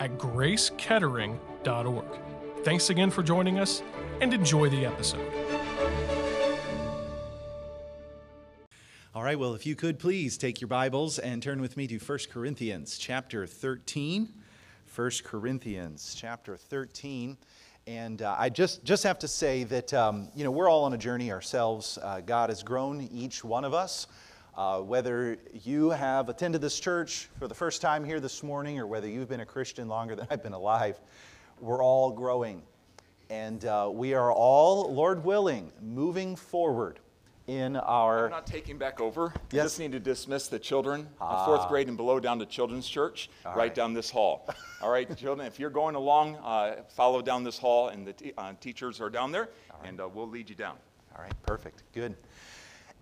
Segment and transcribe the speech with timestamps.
[0.00, 2.04] at gracekettering.org.
[2.64, 3.82] Thanks again for joining us
[4.20, 5.30] and enjoy the episode.
[9.14, 11.98] All right, well, if you could please take your Bibles and turn with me to
[11.98, 14.28] 1 Corinthians chapter 13.
[14.94, 17.36] 1 Corinthians chapter 13.
[17.86, 20.92] And uh, I just, just have to say that, um, you know, we're all on
[20.92, 21.98] a journey ourselves.
[22.02, 24.06] Uh, God has grown each one of us.
[24.60, 28.86] Uh, whether you have attended this church for the first time here this morning or
[28.86, 31.00] whether you've been a Christian longer than I've been alive,
[31.62, 32.60] we're all growing.
[33.30, 36.98] And uh, we are all, Lord willing, moving forward
[37.46, 38.26] in our.
[38.26, 39.32] I'm not taking back over.
[39.50, 39.52] Yes.
[39.52, 41.46] You just need to dismiss the children, Ah.
[41.46, 43.56] fourth grade and below, down to children's church, right.
[43.56, 43.74] right.
[43.74, 44.46] down this hall.
[44.82, 48.34] All right, children, if you're going along, uh, follow down this hall, and the te-
[48.36, 49.48] uh, teachers are down there,
[49.84, 50.76] and uh, we'll lead you down.
[51.16, 52.14] All right, perfect, good.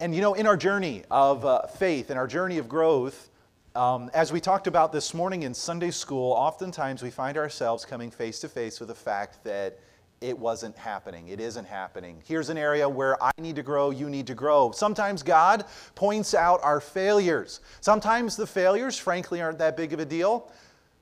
[0.00, 3.30] And you know, in our journey of uh, faith, in our journey of growth,
[3.74, 8.08] um, as we talked about this morning in Sunday school, oftentimes we find ourselves coming
[8.08, 9.80] face to face with the fact that
[10.20, 11.26] it wasn't happening.
[11.26, 12.22] It isn't happening.
[12.24, 14.70] Here's an area where I need to grow, you need to grow.
[14.70, 15.64] Sometimes God
[15.96, 17.58] points out our failures.
[17.80, 20.52] Sometimes the failures, frankly, aren't that big of a deal.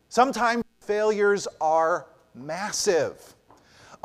[0.08, 3.36] Sometimes failures are massive.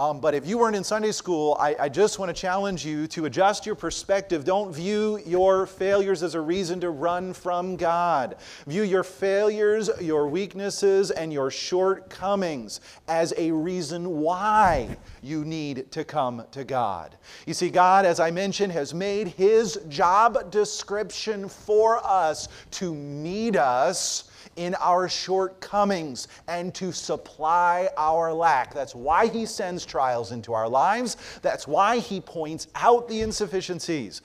[0.02, 3.06] Um, but if you weren't in Sunday school, I, I just want to challenge you
[3.10, 4.44] to adjust your perspective.
[4.44, 8.38] Don't view your failures as a reason to run from God.
[8.66, 16.04] View your failures, your weaknesses, and your shortcomings as a reason why you need to
[16.04, 17.16] come to God.
[17.46, 23.56] You see, God, as I mentioned, has made His job description for us to meet
[23.56, 28.74] us in our shortcomings and to supply our lack.
[28.74, 31.18] That's why He sends trials into our lives.
[31.42, 34.22] That's why He points out the insufficiencies,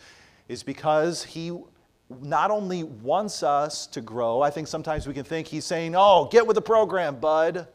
[0.48, 1.56] is because He
[2.20, 6.28] not only wants us to grow, I think sometimes we can think He's saying, Oh,
[6.30, 7.68] get with the program, bud.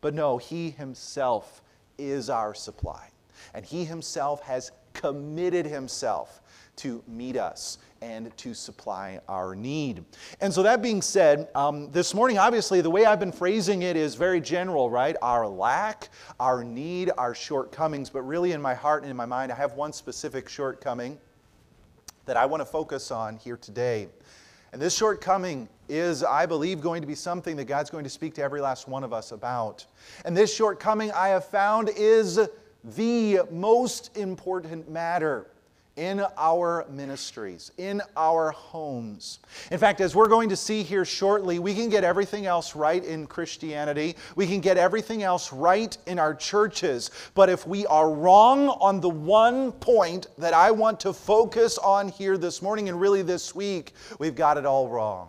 [0.00, 1.62] But no, He Himself
[1.98, 3.08] is our supply.
[3.54, 6.40] And He Himself has committed Himself
[6.76, 10.04] to meet us and to supply our need.
[10.40, 13.96] And so, that being said, um, this morning, obviously, the way I've been phrasing it
[13.96, 15.16] is very general, right?
[15.22, 18.08] Our lack, our need, our shortcomings.
[18.08, 21.18] But really, in my heart and in my mind, I have one specific shortcoming
[22.26, 24.08] that I want to focus on here today.
[24.72, 28.34] And this shortcoming is, I believe, going to be something that God's going to speak
[28.34, 29.84] to every last one of us about.
[30.24, 32.38] And this shortcoming I have found is
[32.84, 35.48] the most important matter
[35.96, 39.38] in our ministries, in our homes.
[39.70, 43.02] In fact, as we're going to see here shortly, we can get everything else right
[43.02, 44.16] in Christianity.
[44.36, 47.10] We can get everything else right in our churches.
[47.34, 52.08] But if we are wrong on the one point that I want to focus on
[52.08, 55.28] here this morning and really this week, we've got it all wrong.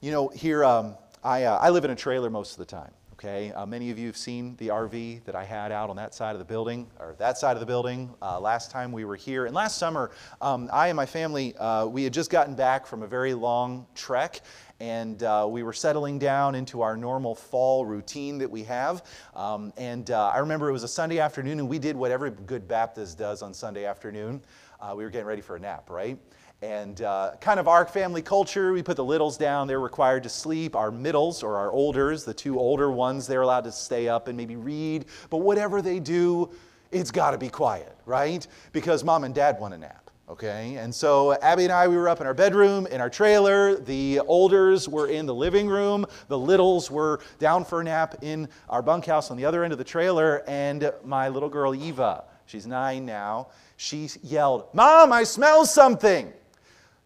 [0.00, 2.92] You know, here, um, I, uh, I live in a trailer most of the time.
[3.22, 6.14] Okay, uh, many of you have seen the RV that I had out on that
[6.14, 9.14] side of the building, or that side of the building, uh, last time we were
[9.14, 9.44] here.
[9.44, 10.10] And last summer,
[10.40, 13.86] um, I and my family, uh, we had just gotten back from a very long
[13.94, 14.40] trek,
[14.80, 19.04] and uh, we were settling down into our normal fall routine that we have.
[19.36, 22.30] Um, and uh, I remember it was a Sunday afternoon, and we did what every
[22.30, 24.40] good Baptist does on Sunday afternoon.
[24.80, 26.18] Uh, we were getting ready for a nap, right?
[26.62, 29.66] And uh, kind of our family culture, we put the littles down.
[29.66, 30.76] They're required to sleep.
[30.76, 34.36] Our middles, or our olders, the two older ones, they're allowed to stay up and
[34.36, 35.06] maybe read.
[35.30, 36.50] But whatever they do,
[36.92, 38.46] it's got to be quiet, right?
[38.72, 40.74] Because mom and dad want a nap, okay?
[40.76, 43.76] And so Abby and I, we were up in our bedroom, in our trailer.
[43.76, 46.04] The olders were in the living room.
[46.28, 49.78] The littles were down for a nap in our bunkhouse on the other end of
[49.78, 50.42] the trailer.
[50.46, 53.48] And my little girl, Eva, she's nine now,
[53.78, 56.34] she yelled, Mom, I smell something.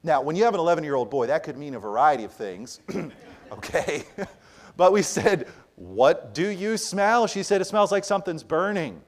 [0.04, 2.32] Now, when you have an 11 year old boy, that could mean a variety of
[2.32, 2.80] things,
[3.52, 4.04] okay?
[4.76, 7.26] but we said, What do you smell?
[7.26, 9.00] She said, It smells like something's burning.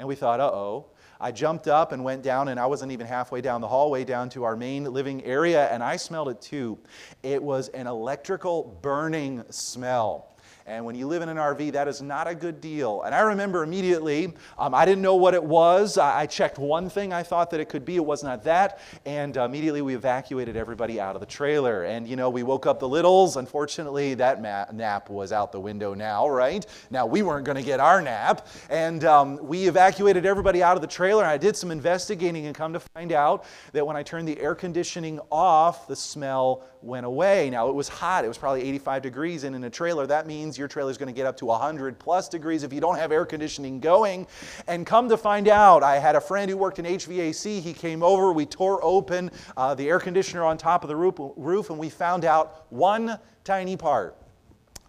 [0.00, 0.86] And we thought, Uh oh.
[1.22, 4.30] I jumped up and went down, and I wasn't even halfway down the hallway down
[4.30, 6.78] to our main living area, and I smelled it too.
[7.22, 10.29] It was an electrical burning smell.
[10.70, 13.02] And when you live in an RV, that is not a good deal.
[13.02, 15.98] And I remember immediately, um, I didn't know what it was.
[15.98, 17.96] I, I, checked one thing I thought that it could be.
[17.96, 18.78] It was not that.
[19.04, 21.82] And uh, immediately we evacuated everybody out of the trailer.
[21.82, 23.36] And, you know, we woke up the littles.
[23.36, 26.64] Unfortunately, that ma- nap was out the window now, right?
[26.88, 28.46] Now, we weren't going to get our nap.
[28.70, 31.24] And um, we evacuated everybody out of the trailer.
[31.24, 34.54] I did some investigating and come to find out that when I turned the air
[34.54, 37.50] conditioning off, the smell went away.
[37.50, 38.24] Now, it was hot.
[38.24, 39.44] It was probably 85 degrees.
[39.44, 41.98] And in a trailer, that means your trailer is going to get up to 100
[41.98, 44.26] plus degrees if you don't have air conditioning going.
[44.66, 47.60] And come to find out, I had a friend who worked in HVAC.
[47.60, 51.14] He came over, we tore open uh, the air conditioner on top of the roof,
[51.36, 54.16] roof, and we found out one tiny part.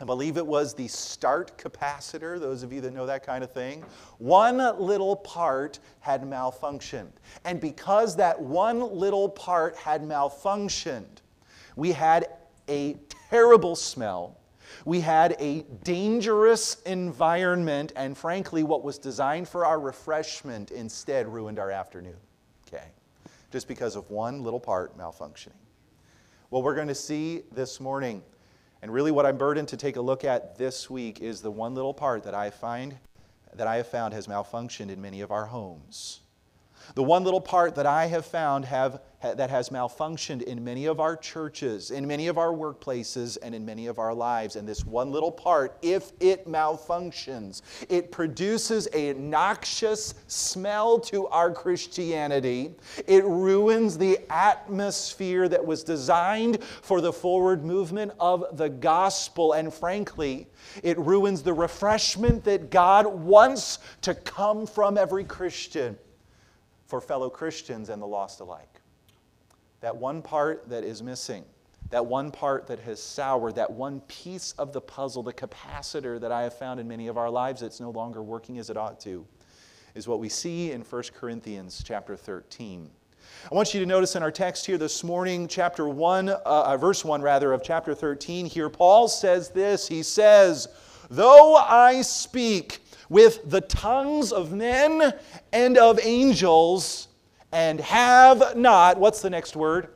[0.01, 3.51] I believe it was the start capacitor, those of you that know that kind of
[3.51, 3.83] thing.
[4.17, 7.11] One little part had malfunctioned.
[7.45, 11.20] And because that one little part had malfunctioned,
[11.75, 12.27] we had
[12.69, 12.97] a
[13.29, 14.37] terrible smell
[14.85, 21.59] we had a dangerous environment, and frankly, what was designed for our refreshment instead ruined
[21.59, 22.17] our afternoon.
[22.67, 22.87] Okay?
[23.51, 25.51] Just because of one little part malfunctioning.
[26.49, 28.23] What we're going to see this morning,
[28.81, 31.75] and really what I'm burdened to take a look at this week, is the one
[31.75, 32.97] little part that I find
[33.53, 36.20] that I have found has malfunctioned in many of our homes.
[36.95, 40.99] The one little part that I have found have, that has malfunctioned in many of
[40.99, 44.57] our churches, in many of our workplaces, and in many of our lives.
[44.57, 51.51] And this one little part, if it malfunctions, it produces a noxious smell to our
[51.51, 52.75] Christianity.
[53.07, 59.53] It ruins the atmosphere that was designed for the forward movement of the gospel.
[59.53, 60.47] And frankly,
[60.83, 65.97] it ruins the refreshment that God wants to come from every Christian
[66.91, 68.81] for fellow Christians and the lost alike.
[69.79, 71.45] That one part that is missing,
[71.89, 76.33] that one part that has soured, that one piece of the puzzle, the capacitor that
[76.33, 78.99] I have found in many of our lives that's no longer working as it ought
[79.01, 79.25] to,
[79.95, 82.89] is what we see in 1 Corinthians chapter 13.
[83.49, 86.75] I want you to notice in our text here this morning, chapter 1, uh, uh
[86.75, 89.87] verse 1 rather, of chapter 13, here Paul says this.
[89.87, 90.67] He says,
[91.09, 95.13] Though I speak with the tongues of men
[95.51, 97.09] and of angels
[97.51, 99.89] and have not, what's the next word?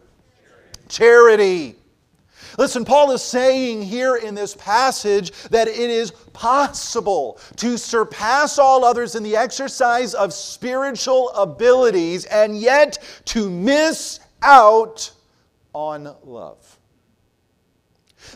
[0.89, 1.69] Charity.
[1.69, 1.75] Charity.
[2.57, 8.83] Listen, Paul is saying here in this passage that it is possible to surpass all
[8.83, 15.09] others in the exercise of spiritual abilities and yet to miss out
[15.73, 16.79] on love.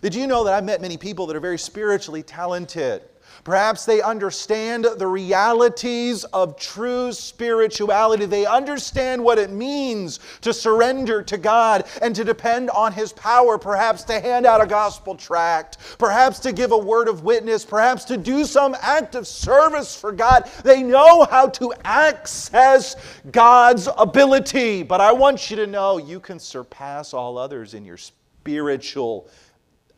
[0.02, 3.02] Did you know that I've met many people that are very spiritually talented?
[3.44, 8.26] Perhaps they understand the realities of true spirituality.
[8.26, 13.58] They understand what it means to surrender to God and to depend on His power,
[13.58, 18.06] perhaps to hand out a gospel tract, perhaps to give a word of witness, perhaps
[18.06, 20.50] to do some act of service for God.
[20.64, 22.96] They know how to access
[23.32, 24.84] God's ability.
[24.84, 29.28] But I want you to know you can surpass all others in your spiritual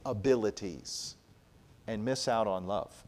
[0.06, 1.16] abilities
[1.88, 3.00] and miss out on love.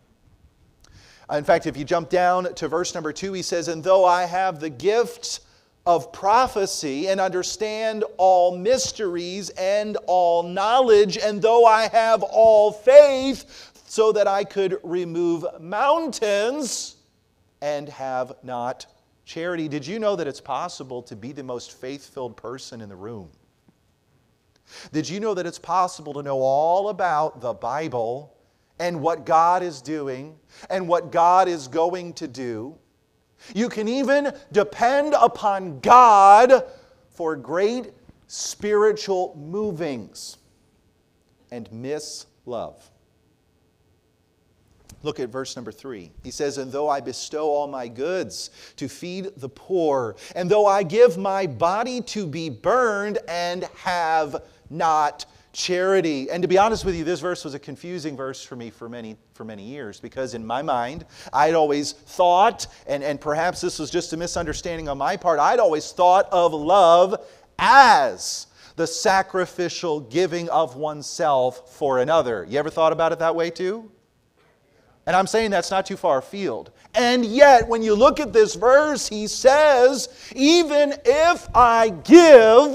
[1.29, 4.05] Uh, in fact, if you jump down to verse number two, he says, And though
[4.05, 5.41] I have the gift
[5.85, 13.71] of prophecy and understand all mysteries and all knowledge, and though I have all faith,
[13.93, 16.95] so that I could remove mountains
[17.61, 18.87] and have not
[19.23, 19.67] charity.
[19.67, 22.95] Did you know that it's possible to be the most faith filled person in the
[22.95, 23.29] room?
[24.91, 28.32] Did you know that it's possible to know all about the Bible
[28.83, 30.35] and what God is doing
[30.69, 32.75] and what God is going to do.
[33.55, 36.65] You can even depend upon God
[37.11, 37.91] for great
[38.27, 40.37] spiritual movings
[41.49, 42.89] and miss love.
[45.01, 46.11] Look at verse number three.
[46.21, 50.65] He says, And though I bestow all my goods to feed the poor, and though
[50.65, 56.29] I give my body to be burned and have not charity.
[56.29, 58.89] And to be honest with you, this verse was a confusing verse for me for
[58.89, 63.79] many, for many years because in my mind, I'd always thought, and, and perhaps this
[63.79, 67.23] was just a misunderstanding on my part, I'd always thought of love
[67.59, 72.45] as the sacrificial giving of oneself for another.
[72.49, 73.91] You ever thought about it that way too?
[75.05, 76.71] And I'm saying that's not too far afield.
[76.95, 82.73] And yet, when you look at this verse, he says, even if I give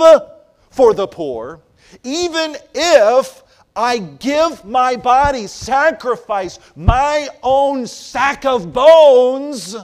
[0.71, 1.63] for the poor,
[2.05, 3.43] even if
[3.75, 9.77] I give my body, sacrifice my own sack of bones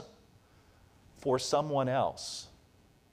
[1.19, 2.49] for someone else,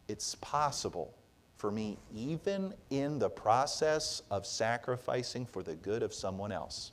[0.08, 1.14] it's possible
[1.58, 6.92] for me, even in the process of sacrificing for the good of someone else,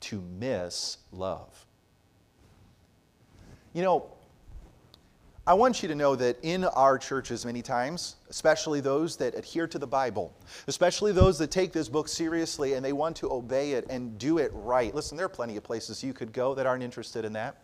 [0.00, 1.64] to miss love.
[3.72, 4.06] You know,
[5.46, 9.66] I want you to know that in our churches, many times, especially those that adhere
[9.66, 10.34] to the Bible,
[10.68, 14.38] especially those that take this book seriously and they want to obey it and do
[14.38, 14.94] it right.
[14.94, 17.58] Listen, there are plenty of places you could go that aren't interested in that.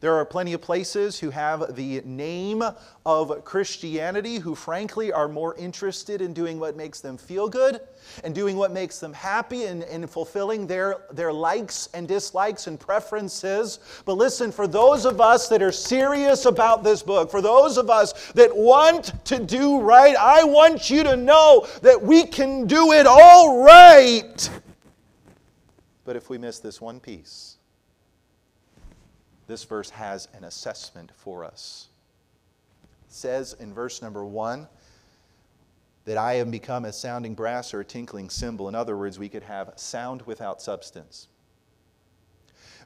[0.00, 2.62] There are plenty of places who have the name
[3.06, 7.80] of Christianity who, frankly, are more interested in doing what makes them feel good
[8.22, 12.78] and doing what makes them happy and, and fulfilling their, their likes and dislikes and
[12.78, 13.78] preferences.
[14.04, 17.88] But listen, for those of us that are serious about this book, for those of
[17.88, 22.92] us that want to do right, I want you to know that we can do
[22.92, 24.50] it all right.
[26.04, 27.56] But if we miss this one piece,
[29.46, 31.88] this verse has an assessment for us.
[32.82, 34.66] It says in verse number one
[36.04, 38.68] that I have become a sounding brass or a tinkling cymbal.
[38.68, 41.28] In other words, we could have sound without substance.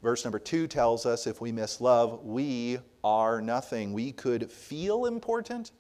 [0.02, 3.93] Verse number two tells us if we miss love, we are nothing.
[3.93, 5.73] We could feel important,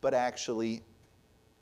[0.00, 0.82] but actually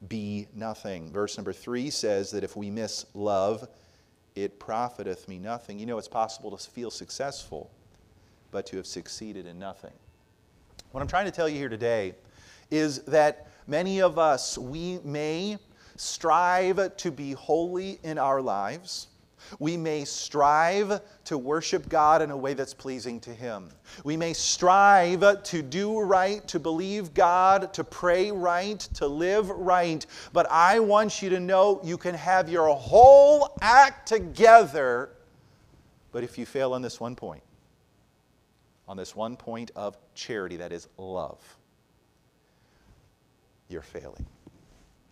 [0.08, 1.12] be nothing.
[1.12, 3.68] Verse number three says that if we miss love,
[4.34, 5.78] it profiteth me nothing.
[5.78, 7.70] You know, it's possible to feel successful
[8.50, 9.92] but to have succeeded in nothing.
[10.92, 12.14] What I'm trying to tell you here today
[12.70, 15.58] is that many of us, we may
[15.96, 19.08] strive to be holy in our lives.
[19.58, 23.70] We may strive to worship God in a way that's pleasing to Him.
[24.04, 30.04] We may strive to do right, to believe God, to pray right, to live right.
[30.32, 35.10] But I want you to know you can have your whole act together,
[36.12, 37.42] but if you fail on this one point,
[38.88, 41.38] on this one point of charity that is love,
[43.68, 44.26] you're failing.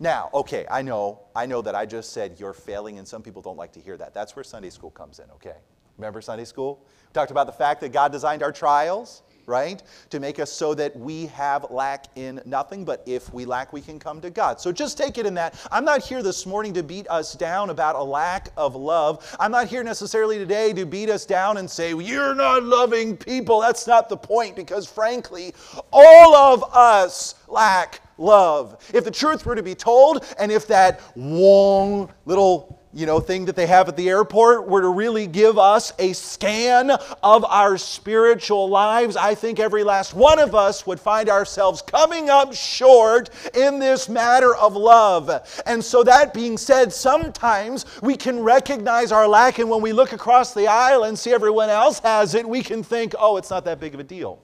[0.00, 3.42] Now, okay, I know, I know that I just said you're failing, and some people
[3.42, 4.12] don't like to hear that.
[4.14, 5.56] That's where Sunday school comes in, okay?
[5.98, 6.82] Remember Sunday school?
[7.08, 9.82] We talked about the fact that God designed our trials right?
[10.10, 13.80] To make us so that we have lack in nothing, but if we lack, we
[13.80, 14.60] can come to God.
[14.60, 15.54] So just take it in that.
[15.70, 19.36] I'm not here this morning to beat us down about a lack of love.
[19.38, 23.60] I'm not here necessarily today to beat us down and say, You're not loving people.
[23.60, 25.54] That's not the point, because frankly,
[25.92, 28.82] all of us lack love.
[28.94, 33.44] If the truth were to be told, and if that long little you know, thing
[33.44, 37.76] that they have at the airport were to really give us a scan of our
[37.76, 43.28] spiritual lives, I think every last one of us would find ourselves coming up short
[43.54, 45.30] in this matter of love.
[45.66, 50.14] And so, that being said, sometimes we can recognize our lack, and when we look
[50.14, 53.66] across the aisle and see everyone else has it, we can think, oh, it's not
[53.66, 54.42] that big of a deal.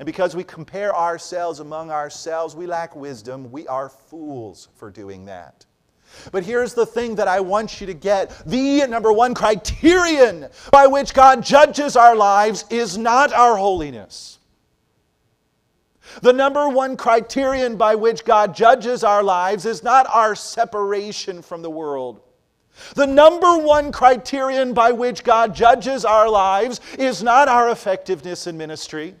[0.00, 3.52] And because we compare ourselves among ourselves, we lack wisdom.
[3.52, 5.66] We are fools for doing that.
[6.32, 10.86] But here's the thing that I want you to get the number one criterion by
[10.86, 14.38] which God judges our lives is not our holiness.
[16.22, 21.62] The number one criterion by which God judges our lives is not our separation from
[21.62, 22.20] the world.
[22.94, 28.56] The number one criterion by which God judges our lives is not our effectiveness in
[28.56, 29.14] ministry.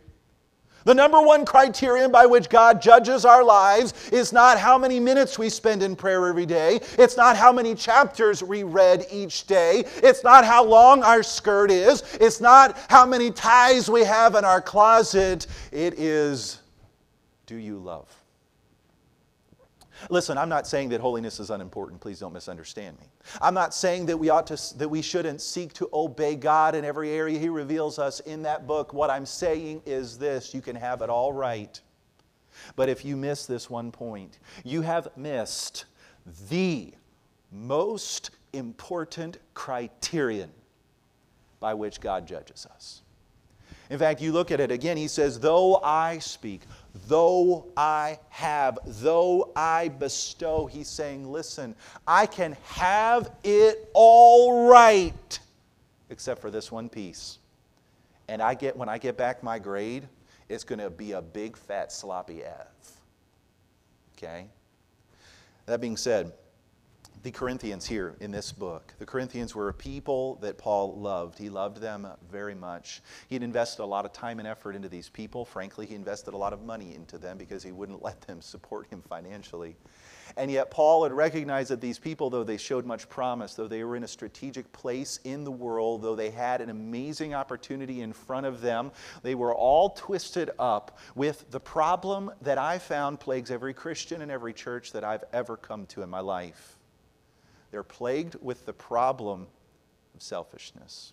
[0.86, 5.36] The number one criterion by which God judges our lives is not how many minutes
[5.36, 6.78] we spend in prayer every day.
[6.96, 9.82] It's not how many chapters we read each day.
[9.96, 12.04] It's not how long our skirt is.
[12.20, 15.48] It's not how many ties we have in our closet.
[15.72, 16.60] It is
[17.46, 18.08] do you love?
[20.10, 22.00] Listen, I'm not saying that holiness is unimportant.
[22.00, 23.06] Please don't misunderstand me.
[23.40, 26.84] I'm not saying that we ought to that we shouldn't seek to obey God in
[26.84, 28.92] every area he reveals us in that book.
[28.92, 31.80] What I'm saying is this, you can have it all right.
[32.74, 35.86] But if you miss this one point, you have missed
[36.48, 36.94] the
[37.52, 40.50] most important criterion
[41.60, 43.02] by which God judges us.
[43.88, 46.62] In fact, you look at it again, he says, Though I speak,
[47.06, 51.74] though I have, though I bestow, he's saying, Listen,
[52.06, 55.38] I can have it all right,
[56.10, 57.38] except for this one piece.
[58.28, 60.08] And I get, when I get back my grade,
[60.48, 62.66] it's going to be a big, fat, sloppy F.
[64.16, 64.46] Okay?
[65.66, 66.32] That being said,
[67.26, 68.94] the Corinthians here in this book.
[69.00, 71.36] The Corinthians were a people that Paul loved.
[71.40, 73.02] He loved them very much.
[73.28, 75.44] He'd invested a lot of time and effort into these people.
[75.44, 78.86] Frankly, he invested a lot of money into them because he wouldn't let them support
[78.86, 79.74] him financially.
[80.36, 83.82] And yet, Paul had recognized that these people, though they showed much promise, though they
[83.82, 88.12] were in a strategic place in the world, though they had an amazing opportunity in
[88.12, 88.92] front of them,
[89.24, 94.30] they were all twisted up with the problem that I found plagues every Christian and
[94.30, 96.75] every church that I've ever come to in my life.
[97.76, 99.48] They're plagued with the problem
[100.14, 101.12] of selfishness.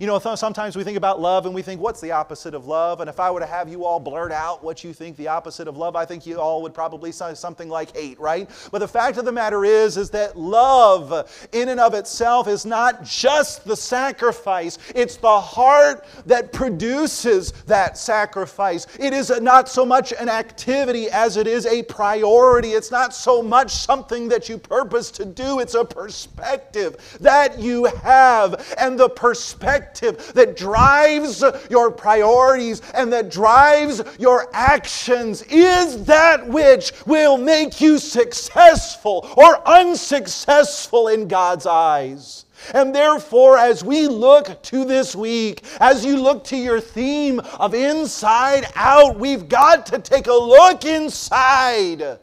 [0.00, 3.00] You know, sometimes we think about love and we think, what's the opposite of love?
[3.00, 5.68] And if I were to have you all blurt out what you think the opposite
[5.68, 8.48] of love, I think you all would probably say something like hate, right?
[8.70, 12.66] But the fact of the matter is, is that love in and of itself is
[12.66, 18.86] not just the sacrifice, it's the heart that produces that sacrifice.
[18.98, 22.70] It is not so much an activity as it is a priority.
[22.70, 27.84] It's not so much something that you purpose to do, it's a perspective that you
[27.84, 28.74] have.
[28.78, 36.46] And the perspective perspective that drives your priorities and that drives your actions is that
[36.46, 42.46] which will make you successful or unsuccessful in God's eyes.
[42.72, 47.74] And therefore, as we look to this week, as you look to your theme of
[47.74, 52.18] inside out, we've got to take a look inside.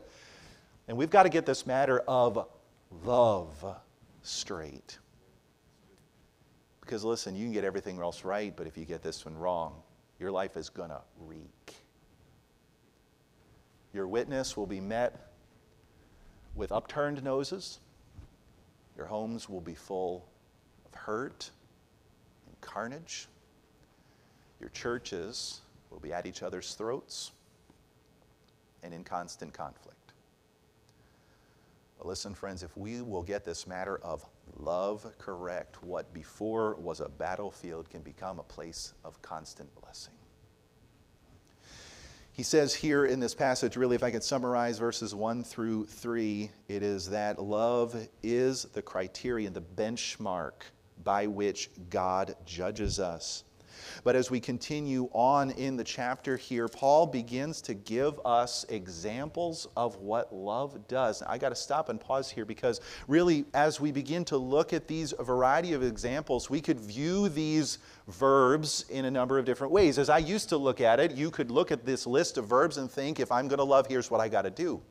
[0.87, 2.47] And we've got to get this matter of
[3.03, 3.63] love
[4.23, 4.97] straight.
[6.91, 9.75] Because listen, you can get everything else right, but if you get this one wrong,
[10.19, 11.73] your life is going to reek.
[13.93, 15.31] Your witness will be met
[16.53, 17.79] with upturned noses.
[18.97, 20.27] Your homes will be full
[20.85, 21.49] of hurt
[22.45, 23.29] and carnage.
[24.59, 27.31] Your churches will be at each other's throats
[28.83, 30.11] and in constant conflict.
[31.97, 34.25] But listen, friends, if we will get this matter of
[34.57, 40.13] love correct, what before was a battlefield can become a place of constant blessing.
[42.33, 46.49] He says here in this passage, really, if I could summarize verses 1 through 3,
[46.69, 50.63] it is that love is the criterion, the benchmark
[51.03, 53.43] by which God judges us.
[54.03, 59.67] But as we continue on in the chapter here, Paul begins to give us examples
[59.75, 61.21] of what love does.
[61.21, 64.73] Now, I got to stop and pause here because really, as we begin to look
[64.73, 69.73] at these variety of examples, we could view these verbs in a number of different
[69.73, 69.97] ways.
[69.97, 72.77] As I used to look at it, you could look at this list of verbs
[72.77, 74.81] and think, if I'm going to love, here's what I got to do.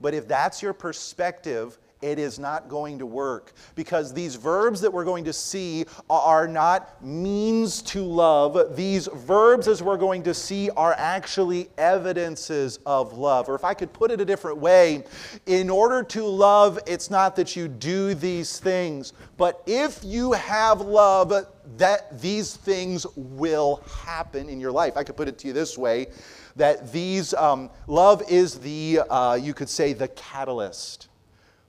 [0.00, 4.92] But if that's your perspective, it is not going to work because these verbs that
[4.92, 8.76] we're going to see are not means to love.
[8.76, 13.48] These verbs, as we're going to see, are actually evidences of love.
[13.48, 15.04] Or if I could put it a different way,
[15.46, 20.80] in order to love, it's not that you do these things, but if you have
[20.80, 21.32] love,
[21.76, 24.96] that these things will happen in your life.
[24.96, 26.08] I could put it to you this way
[26.56, 31.08] that these um, love is the uh, you could say the catalyst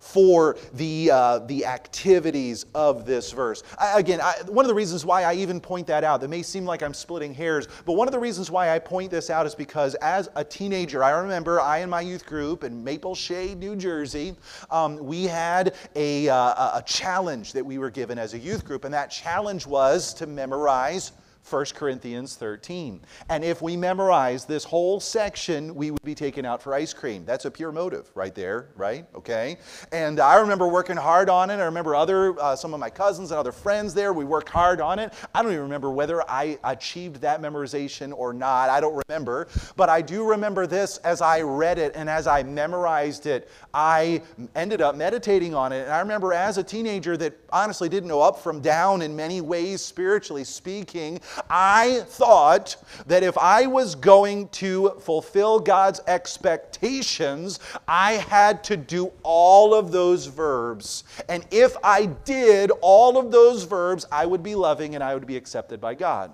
[0.04, 3.64] for the, uh, the activities of this verse.
[3.80, 6.44] I, again, I, one of the reasons why I even point that out, that may
[6.44, 9.46] seem like I'm splitting hairs, but one of the reasons why I point this out
[9.46, 13.58] is because as a teenager, I remember I and my youth group in Maple Shade,
[13.58, 14.36] New Jersey,
[14.70, 18.84] um, we had a, uh, a challenge that we were given as a youth group,
[18.84, 21.14] and that challenge was to memorize
[21.50, 23.02] 1 Corinthians 13.
[23.30, 27.26] And if we memorize this whole section, we would be taken out for ice cream.
[27.26, 29.06] That's a pure motive right there, right?
[29.14, 29.58] Okay.
[29.92, 31.56] And I remember working hard on it.
[31.56, 34.80] I remember other, uh, some of my cousins and other friends there, we worked hard
[34.80, 35.14] on it.
[35.36, 38.70] I don't even remember whether I achieved that memorization or not.
[38.70, 39.48] I don't remember.
[39.76, 44.22] But I do remember this as I read it and as I memorized it, I
[44.56, 45.84] ended up meditating on it.
[45.84, 49.42] And I remember as a teenager that honestly didn't know up from down in many
[49.42, 51.20] ways, spiritually speaking,
[51.50, 52.76] I thought
[53.08, 59.92] that if I was going to fulfill God's expectations, I had to do all of
[59.92, 61.04] those verbs.
[61.30, 65.28] And if I did all of those verbs, I would be loving and I would
[65.28, 66.32] be accepted by God.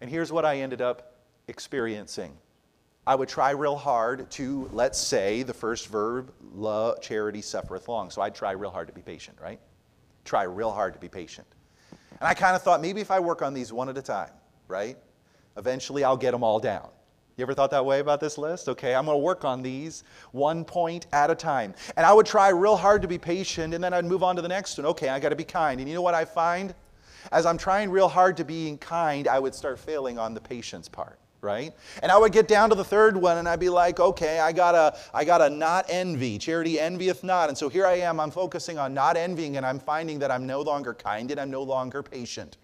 [0.00, 2.32] And here's what I ended up experiencing.
[3.06, 8.10] I would try real hard to, let's say, the first verb, love, charity suffereth long.
[8.10, 9.58] So I'd try real hard to be patient, right?
[10.24, 11.46] Try real hard to be patient.
[12.20, 14.30] And I kind of thought maybe if I work on these one at a time,
[14.68, 14.96] right?
[15.56, 16.88] Eventually I'll get them all down.
[17.36, 18.68] You ever thought that way about this list?
[18.68, 21.74] Okay, I'm going to work on these one point at a time.
[21.96, 24.42] And I would try real hard to be patient, and then I'd move on to
[24.42, 24.86] the next one.
[24.86, 25.80] Okay, I got to be kind.
[25.80, 26.74] And you know what I find?
[27.32, 30.88] As I'm trying real hard to be kind, I would start failing on the patience
[30.88, 31.72] part right?
[32.02, 34.52] And I would get down to the third one and I'd be like, okay, I
[34.52, 36.38] gotta, I gotta not envy.
[36.38, 37.48] Charity envieth not.
[37.48, 40.46] And so here I am, I'm focusing on not envying and I'm finding that I'm
[40.46, 42.58] no longer kind and I'm no longer patient.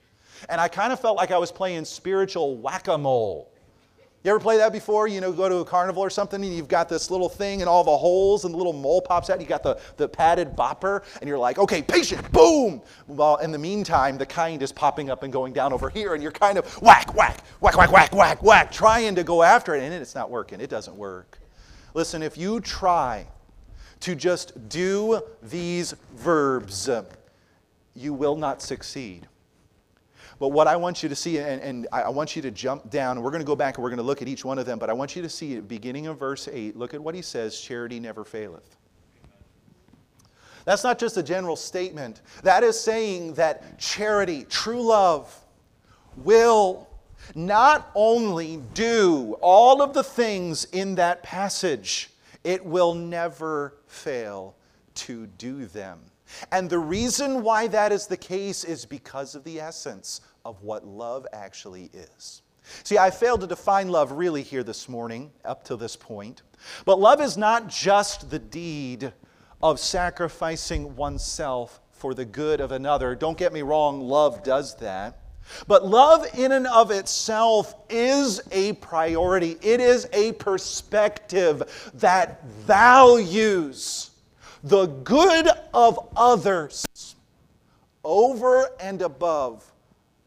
[0.49, 3.53] And I kind of felt like I was playing spiritual whack a mole.
[4.25, 5.07] You ever play that before?
[5.07, 7.69] You know, go to a carnival or something and you've got this little thing and
[7.69, 9.41] all the holes and the little mole pops out.
[9.41, 12.83] You got the, the padded bopper and you're like, okay, patient, boom.
[13.07, 16.23] Well, in the meantime, the kind is popping up and going down over here and
[16.23, 19.83] you're kind of whack, whack, whack, whack, whack, whack, whack, trying to go after it
[19.83, 20.61] and it's not working.
[20.61, 21.39] It doesn't work.
[21.95, 23.27] Listen, if you try
[24.01, 26.91] to just do these verbs,
[27.95, 29.29] you will not succeed.
[30.39, 33.23] But what I want you to see, and, and, I want you to jump down,
[33.23, 34.79] we're going to go back and we're going to look at each one of them,
[34.79, 37.59] but I want you to see, beginning of verse 8, look at what he says
[37.59, 38.77] charity never faileth.
[40.67, 42.21] That's not just a general statement.
[42.43, 45.35] That is saying that charity, true love,
[46.17, 46.89] will
[47.35, 52.11] not only do all of the things in that passage,
[52.45, 54.55] it will never fail
[54.95, 56.01] to do them.
[56.53, 60.87] And the reason why that is the case is because of the essence of what
[60.87, 62.43] love actually is.
[62.83, 66.43] See, I failed to define love really here this morning, up to this point.
[66.85, 69.13] But love is not just the deed
[69.63, 73.15] of sacrificing oneself for the good of another.
[73.15, 75.19] Don't get me wrong, love does that.
[75.69, 79.57] But love, in and of itself, is a priority.
[79.63, 81.63] It is a perspective
[81.95, 84.06] that values
[84.69, 86.85] the good of others
[88.03, 89.65] over and above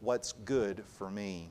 [0.00, 1.50] what's good for me.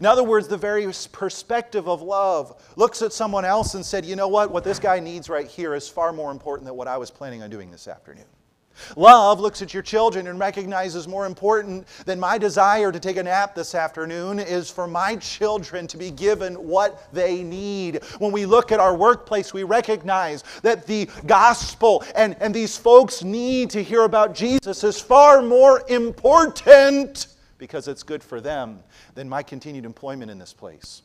[0.00, 4.16] In other words, the very perspective of love looks at someone else and said, you
[4.16, 6.96] know what, what this guy needs right here is far more important than what I
[6.96, 8.24] was planning on doing this afternoon.
[8.96, 13.22] Love looks at your children and recognizes more important than my desire to take a
[13.22, 18.02] nap this afternoon is for my children to be given what they need.
[18.18, 23.22] When we look at our workplace, we recognize that the gospel and, and these folks
[23.22, 27.28] need to hear about Jesus is far more important
[27.58, 28.78] because it's good for them
[29.14, 31.02] than my continued employment in this place.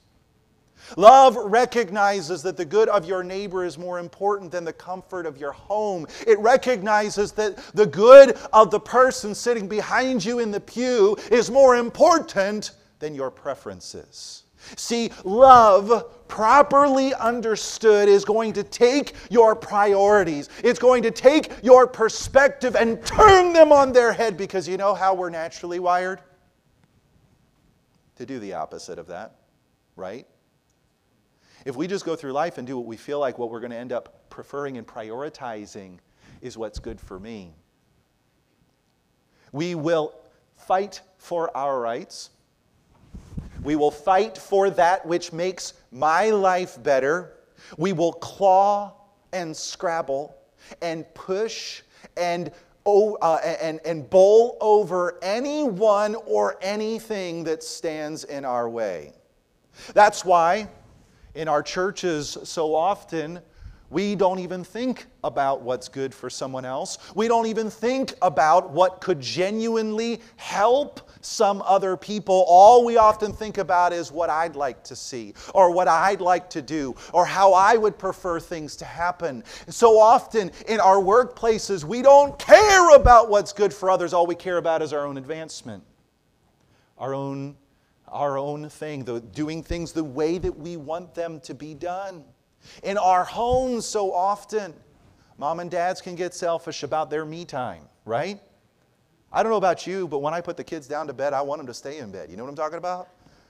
[0.98, 5.38] Love recognizes that the good of your neighbor is more important than the comfort of
[5.38, 6.08] your home.
[6.28, 11.50] It recognizes that the good of the person sitting behind you in the pew is
[11.50, 14.44] more important than your preferences.
[14.78, 21.86] See, love, properly understood, is going to take your priorities, it's going to take your
[21.86, 26.22] perspective and turn them on their head because you know how we're naturally wired?
[28.18, 29.36] To do the opposite of that,
[29.96, 30.26] right?
[31.66, 33.72] If we just go through life and do what we feel like, what we're going
[33.72, 36.00] to end up preferring and prioritizing
[36.42, 37.54] is what's good for me.
[39.52, 40.14] We will
[40.56, 42.32] fight for our rights.
[43.64, 47.34] We will fight for that which makes my life better.
[47.78, 48.94] We will claw
[49.32, 50.36] and scrabble
[50.82, 51.82] and push
[52.18, 52.52] and,
[52.86, 59.14] oh, uh, and, and bowl over anyone or anything that stands in our way.
[59.94, 60.68] That's why
[61.36, 63.40] in our churches so often,
[63.90, 66.98] we don't even think about what's good for someone else.
[67.14, 72.44] We don't even think about what could genuinely help some other people.
[72.48, 76.50] All we often think about is what I'd like to see, or what I'd like
[76.52, 79.44] to do, or how I would prefer things to happen.
[79.68, 84.12] So often in our workplaces, we don't care about what's good for others.
[84.12, 85.84] All we care about is our own advancement,
[86.98, 87.56] our own
[88.08, 92.24] our own thing, the, doing things the way that we want them to be done.
[92.84, 94.74] In our homes, so often,
[95.38, 98.40] mom and dads can get selfish about their me time, right?
[99.32, 101.42] I don't know about you, but when I put the kids down to bed, I
[101.42, 102.30] want them to stay in bed.
[102.30, 103.10] You know what I'm talking about?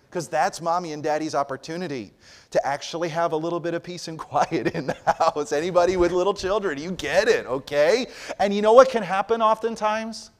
[0.09, 2.13] Because that's mommy and daddy's opportunity
[2.51, 5.51] to actually have a little bit of peace and quiet in the house.
[5.51, 8.07] Anybody with little children, you get it, okay?
[8.39, 10.31] And you know what can happen oftentimes?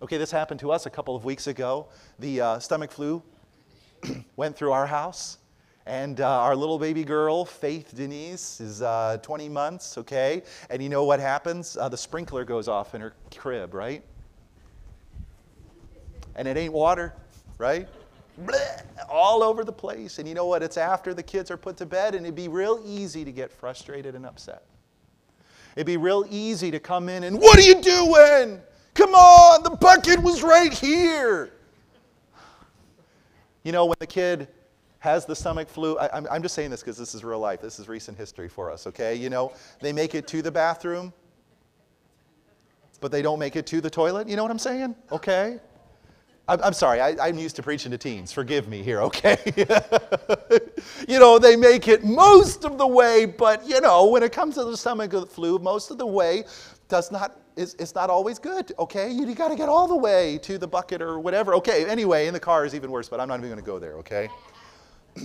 [0.00, 1.86] Okay, this happened to us a couple of weeks ago.
[2.18, 3.22] The uh, stomach flu
[4.36, 5.38] went through our house.
[5.84, 10.42] And uh, our little baby girl, Faith Denise, is uh, 20 months, okay?
[10.70, 11.76] And you know what happens?
[11.76, 14.04] Uh, the sprinkler goes off in her crib, right?
[16.36, 17.14] And it ain't water,
[17.58, 17.88] right?
[19.10, 20.20] All over the place.
[20.20, 20.62] And you know what?
[20.62, 23.50] It's after the kids are put to bed, and it'd be real easy to get
[23.50, 24.62] frustrated and upset.
[25.74, 28.60] It'd be real easy to come in and, What are you doing?
[28.94, 31.50] Come on, the bucket was right here.
[33.62, 34.48] You know, when the kid
[34.98, 37.60] has the stomach flu, I, am I'm just saying this because this is real life.
[37.60, 39.14] This is recent history for us, okay?
[39.14, 41.12] You know, they make it to the bathroom,
[43.00, 44.28] but they don't make it to the toilet.
[44.28, 44.94] You know what I'm saying?
[45.10, 45.58] Okay?
[46.48, 48.32] I'm, I'm sorry, I, am used to preaching to teens.
[48.32, 49.38] Forgive me here, okay?
[51.08, 54.56] you know, they make it most of the way, but, you know, when it comes
[54.56, 56.44] to the stomach flu, most of the way
[56.92, 59.10] does not it's, it's not always good, okay?
[59.10, 61.54] You, you got to get all the way to the bucket or whatever.
[61.54, 63.78] Okay, anyway, in the car is even worse, but I'm not even going to go
[63.78, 64.28] there, okay?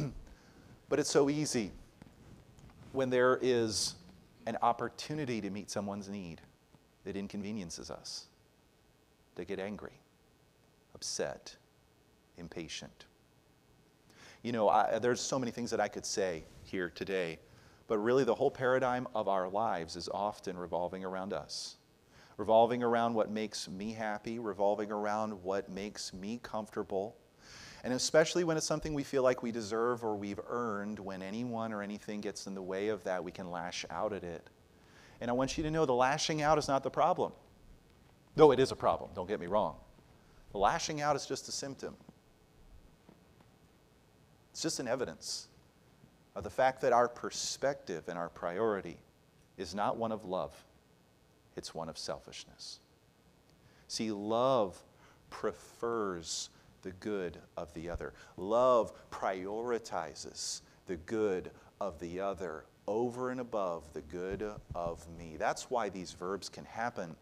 [0.89, 1.71] but it's so easy
[2.93, 3.95] when there is
[4.45, 6.39] an opportunity to meet someone's need
[7.03, 8.27] that inconveniences us
[9.36, 9.99] to get angry,
[10.95, 11.53] upset,
[12.38, 13.06] impatient.
[14.41, 17.39] You know, I, there's so many things that I could say here today,
[17.88, 21.78] But really, the whole paradigm of our lives is often revolving around us,
[22.36, 27.15] revolving around what makes me happy, revolving around what makes me comfortable.
[27.86, 31.71] And especially when it's something we feel like we deserve or we've earned, when anyone
[31.71, 34.50] or anything gets in the way of that, we can lash out at it.
[35.21, 37.32] And I want you to know the lashing out is not the problem.
[38.36, 39.78] Though it is a problem, don't get me wrong.
[40.52, 41.95] The lashing out is just a symptom.
[44.52, 45.47] It's just an evidence
[46.38, 49.00] of the fact that our perspective and our priority
[49.58, 50.54] is not one of love,
[51.56, 52.80] it's one of selfishness.
[53.88, 54.78] See, love
[55.32, 56.52] prefers
[56.84, 61.50] the good of the other, love prioritizes the good
[61.82, 65.38] of the other over and above the good of me.
[65.39, 67.15] That's why these verbs can happen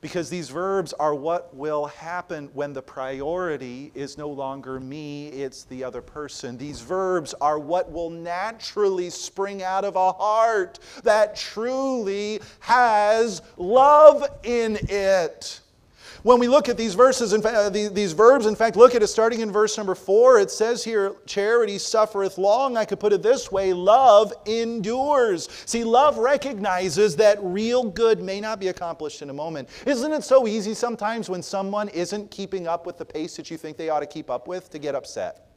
[0.00, 5.64] because these verbs are what will happen when the priority is no longer me, it's
[5.64, 6.58] the other person.
[6.58, 14.24] These verbs are what will naturally spring out of a heart that truly has love
[14.42, 15.61] in it.
[16.22, 19.02] When we look at these verses, in fact, uh, these verbs, in fact, look at
[19.02, 20.38] it starting in verse number four.
[20.38, 22.76] It says here, charity suffereth long.
[22.76, 25.48] I could put it this way love endures.
[25.66, 29.68] See, love recognizes that real good may not be accomplished in a moment.
[29.84, 33.56] Isn't it so easy sometimes when someone isn't keeping up with the pace that you
[33.56, 35.48] think they ought to keep up with to get upset?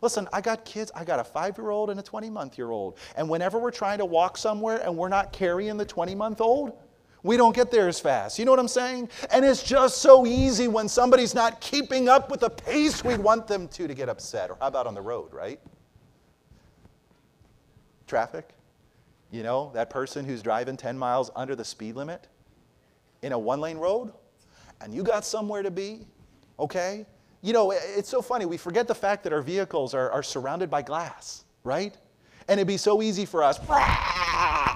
[0.00, 2.72] Listen, I got kids, I got a five year old and a 20 month year
[2.72, 2.98] old.
[3.14, 6.72] And whenever we're trying to walk somewhere and we're not carrying the 20 month old,
[7.22, 8.38] we don't get there as fast.
[8.38, 9.08] You know what I'm saying?
[9.30, 13.46] And it's just so easy when somebody's not keeping up with the pace we want
[13.46, 14.50] them to to get upset.
[14.50, 15.60] Or how about on the road, right?
[18.06, 18.50] Traffic.
[19.30, 22.28] You know, that person who's driving 10 miles under the speed limit
[23.22, 24.12] in a one lane road,
[24.80, 26.06] and you got somewhere to be,
[26.58, 27.06] okay?
[27.40, 28.46] You know, it's so funny.
[28.46, 31.96] We forget the fact that our vehicles are, are surrounded by glass, right?
[32.48, 33.58] And it'd be so easy for us.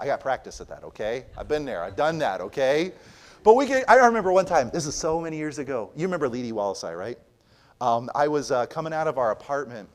[0.00, 1.26] I got practice at that, okay?
[1.36, 2.92] I've been there, I've done that, okay?
[3.42, 5.90] But we get, I remember one time, this is so many years ago.
[5.94, 7.18] You remember Leedy Wallace, right?
[7.82, 9.90] Um, I was uh, coming out of our apartment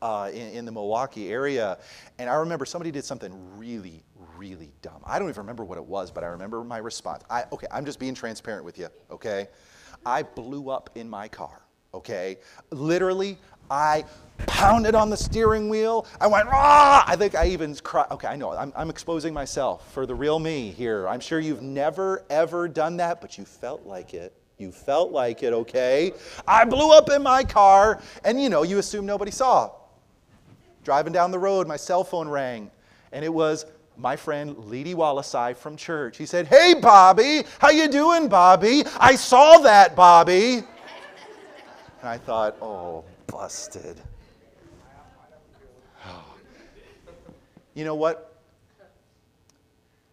[0.00, 1.78] uh, in, in, the Milwaukee area,
[2.20, 4.04] and I remember somebody did something really,
[4.36, 5.02] really dumb.
[5.04, 7.24] I don't even remember what it was, but I remember my response.
[7.28, 9.48] I, okay, I'm just being transparent with you, okay?
[10.06, 12.38] I blew up in my car, okay?
[12.70, 13.38] Literally,
[13.70, 14.04] I
[14.46, 16.06] pounded on the steering wheel.
[16.20, 17.04] I went, ah!
[17.06, 18.06] I think I even cried.
[18.10, 21.08] Okay, I know, I'm, I'm exposing myself for the real me here.
[21.08, 24.32] I'm sure you've never, ever done that, but you felt like it.
[24.58, 26.12] You felt like it, okay?
[26.46, 29.72] I blew up in my car, and you know, you assume nobody saw.
[30.84, 32.70] Driving down the road, my cell phone rang,
[33.12, 36.16] and it was my friend Leedy Wallace from church.
[36.16, 38.84] He said, "Hey, Bobby, how you doing, Bobby?
[38.98, 40.62] I saw that, Bobby."
[42.00, 44.00] And I thought, "Oh, busted."
[47.76, 48.40] You know what?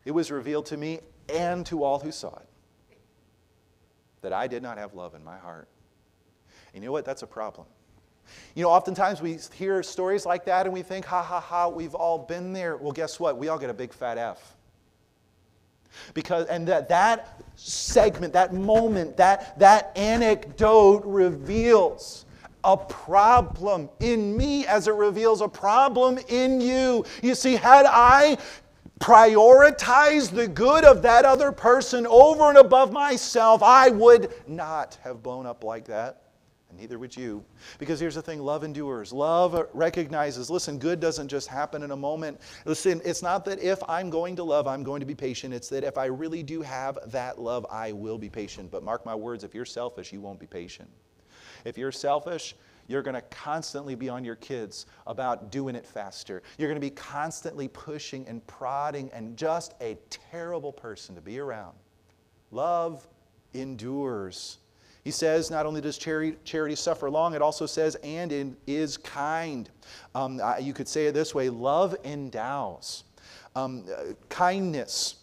[0.03, 2.47] It was revealed to me and to all who saw it
[4.21, 5.67] that I did not have love in my heart.
[6.73, 7.05] And you know what?
[7.05, 7.67] That's a problem.
[8.55, 11.95] You know, oftentimes we hear stories like that and we think, ha ha ha, we've
[11.95, 12.77] all been there.
[12.77, 13.37] Well, guess what?
[13.37, 14.55] We all get a big fat F.
[16.13, 22.25] Because, and that, that segment, that moment, that, that anecdote reveals
[22.63, 27.05] a problem in me as it reveals a problem in you.
[27.21, 28.37] You see, had I
[28.99, 35.23] prioritized the good of that other person over and above myself, I would not have
[35.23, 36.21] blown up like that.
[36.69, 37.43] And neither would you.
[37.79, 39.11] Because here's the thing love endures.
[39.11, 42.39] Love recognizes, listen, good doesn't just happen in a moment.
[42.63, 45.53] Listen, it's not that if I'm going to love, I'm going to be patient.
[45.53, 48.71] It's that if I really do have that love, I will be patient.
[48.71, 50.89] But mark my words, if you're selfish, you won't be patient.
[51.65, 52.55] If you're selfish,
[52.87, 56.43] you're going to constantly be on your kids about doing it faster.
[56.57, 61.39] You're going to be constantly pushing and prodding and just a terrible person to be
[61.39, 61.75] around.
[62.51, 63.07] Love
[63.53, 64.57] endures.
[65.03, 68.97] He says not only does charity, charity suffer long, it also says, and in, is
[68.97, 69.69] kind.
[70.13, 73.05] Um, you could say it this way love endows.
[73.55, 75.15] Um, uh, kindness.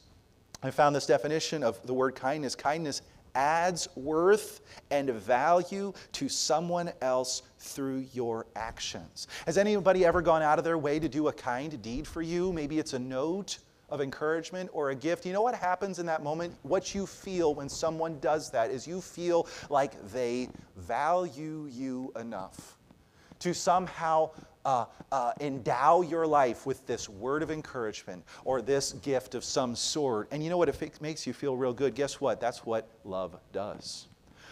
[0.63, 2.57] I found this definition of the word kindness.
[2.57, 3.03] Kindness
[3.35, 4.61] adds worth
[4.91, 9.29] and value to someone else through your actions.
[9.47, 12.53] Has anybody ever gone out of their way to do a kind deed for you?
[12.53, 13.59] Maybe it's a note
[13.91, 15.25] of encouragement or a gift.
[15.25, 16.55] You know what happens in that moment?
[16.63, 22.77] What you feel when someone does that is you feel like they value you enough
[23.41, 24.31] to somehow
[24.69, 29.75] uh, uh, endow your life with this word of encouragement or this gift of some
[29.75, 30.29] sort.
[30.31, 30.69] And you know what?
[30.69, 32.39] If it makes you feel real good, guess what?
[32.39, 34.09] That's what love does.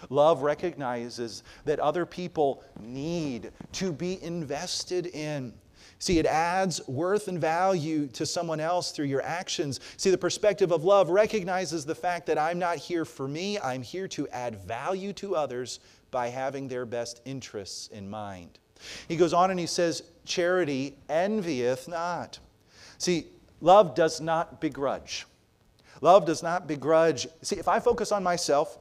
[0.09, 5.53] Love recognizes that other people need to be invested in.
[5.99, 9.81] See, it adds worth and value to someone else through your actions.
[9.99, 13.83] See, the perspective of love recognizes the fact that I'm not here for me, I'm
[13.83, 18.59] here to add value to others by having their best interests in mind.
[19.09, 22.39] He goes on and he says, Charity envieth not.
[22.99, 23.27] See,
[23.61, 25.27] love does not begrudge.
[26.01, 27.27] Love does not begrudge.
[27.43, 28.79] See, if I focus on myself,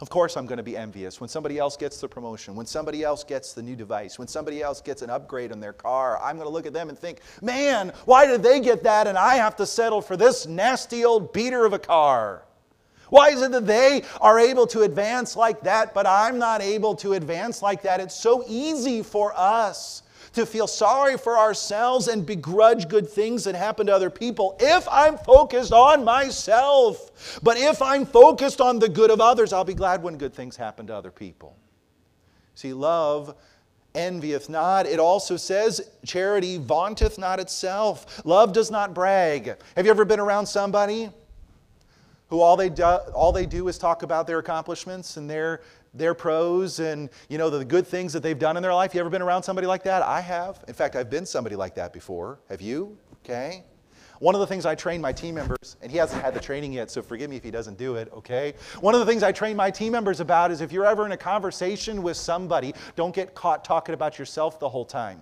[0.00, 3.04] of course, I'm going to be envious when somebody else gets the promotion, when somebody
[3.04, 6.20] else gets the new device, when somebody else gets an upgrade on their car.
[6.20, 9.16] I'm going to look at them and think, man, why did they get that and
[9.16, 12.42] I have to settle for this nasty old beater of a car?
[13.10, 16.94] Why is it that they are able to advance like that, but I'm not able
[16.96, 18.00] to advance like that?
[18.00, 20.02] It's so easy for us
[20.34, 24.86] to feel sorry for ourselves and begrudge good things that happen to other people if
[24.90, 27.38] I'm focused on myself.
[27.42, 30.56] But if I'm focused on the good of others, I'll be glad when good things
[30.56, 31.56] happen to other people.
[32.54, 33.34] See, love
[33.94, 34.86] envieth not.
[34.86, 38.24] It also says, charity vaunteth not itself.
[38.24, 39.56] Love does not brag.
[39.76, 41.10] Have you ever been around somebody
[42.34, 45.60] who all they do, all they do is talk about their accomplishments and their
[45.94, 48.92] their pros and you know the good things that they've done in their life.
[48.92, 50.02] You ever been around somebody like that?
[50.02, 50.64] I have.
[50.66, 52.40] In fact, I've been somebody like that before.
[52.48, 52.98] Have you?
[53.24, 53.62] Okay.
[54.18, 56.72] One of the things I train my team members, and he hasn't had the training
[56.72, 58.54] yet, so forgive me if he doesn't do it, okay?
[58.80, 61.12] One of the things I train my team members about is if you're ever in
[61.12, 65.20] a conversation with somebody, don't get caught talking about yourself the whole time.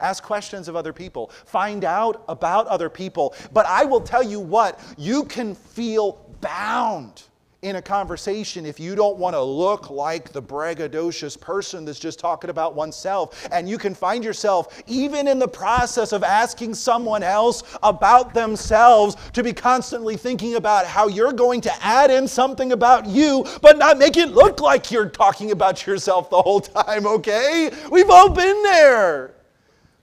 [0.00, 1.30] Ask questions of other people.
[1.46, 3.34] Find out about other people.
[3.52, 7.24] But I will tell you what, you can feel bound
[7.64, 12.18] in a conversation if you don't want to look like the braggadocious person that's just
[12.18, 13.48] talking about oneself.
[13.50, 19.16] And you can find yourself, even in the process of asking someone else about themselves,
[19.32, 23.78] to be constantly thinking about how you're going to add in something about you, but
[23.78, 27.70] not make it look like you're talking about yourself the whole time, okay?
[27.90, 29.33] We've all been there.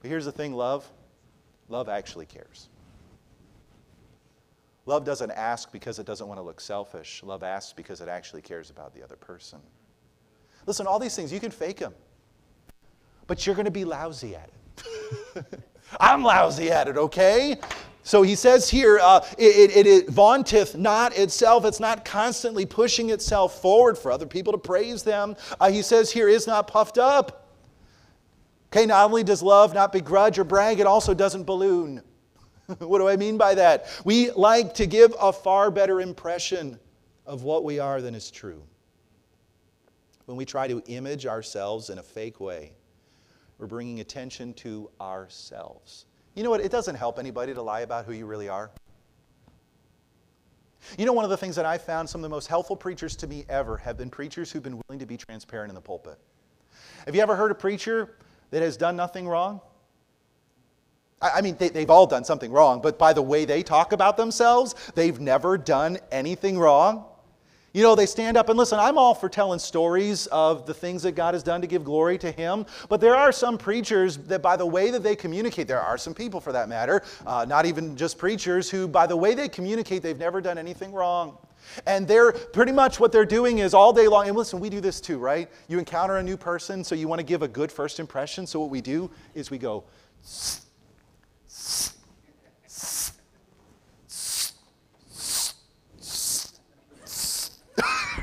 [0.02, 0.90] But here's the thing love
[1.70, 2.68] love actually cares.
[4.86, 7.22] Love doesn't ask because it doesn't want to look selfish.
[7.24, 9.60] Love asks because it actually cares about the other person.
[10.66, 11.94] Listen, all these things, you can fake them,
[13.28, 15.46] but you're going to be lousy at it.
[16.00, 17.60] I'm lousy at it, okay?
[18.04, 21.66] So he says here, uh, it, it, it, vaunteth not itself.
[21.66, 25.36] It's not constantly pushing itself forward for other people to praise them.
[25.60, 27.40] Uh, he says here, is not puffed up.
[28.73, 32.01] Okay, not only does love not begrudge or brag, it also doesn't balloon.
[32.79, 33.88] what do I mean by that?
[34.05, 36.79] We like to give a far better impression
[37.25, 38.63] of what we are than is true.
[40.25, 42.71] When we try to image ourselves in a fake way,
[43.57, 46.05] we're bringing attention to ourselves.
[46.36, 46.62] You know what?
[46.62, 48.71] It doesn't help anybody to lie about who you really are.
[50.97, 53.17] You know, one of the things that I found some of the most helpful preachers
[53.17, 56.17] to me ever have been preachers who've been willing to be transparent in the pulpit.
[57.05, 58.15] Have you ever heard a preacher
[58.52, 59.62] that has done nothing wrong?
[61.22, 64.18] I mean, they, have all done something wrong, but by the way they talk about
[64.18, 67.06] themselves, they've never done anything wrong.
[67.74, 71.04] You know, they stand up and listen, I'm all for telling stories of the things
[71.04, 74.42] that God has done to give glory to Him, but there are some preachers that,
[74.42, 77.66] by the way that they communicate, there are some people for that matter, uh, not
[77.66, 81.38] even just preachers, who, by the way they communicate, they've never done anything wrong.
[81.86, 84.28] And they're pretty much what they're doing is all day long.
[84.28, 85.50] And listen, we do this too, right?
[85.67, 88.47] You encounter a new person, so you want to give a good first impression.
[88.47, 89.84] So what we do is we go,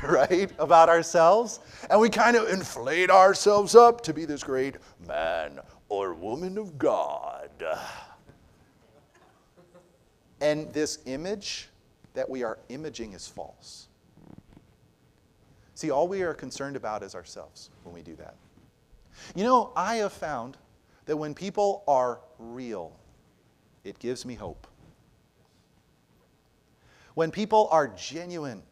[0.03, 1.59] right, about ourselves.
[1.89, 4.75] And we kind of inflate ourselves up to be this great
[5.07, 7.49] man or woman of God.
[10.41, 11.68] And this image
[12.19, 13.87] that we are imaging is false.
[15.73, 18.35] See, all we are concerned about is ourselves when we do that.
[19.35, 20.57] You know, I have found
[21.05, 22.91] that when people are real,
[23.85, 24.67] it gives me hope.
[27.13, 28.63] When people are genuine,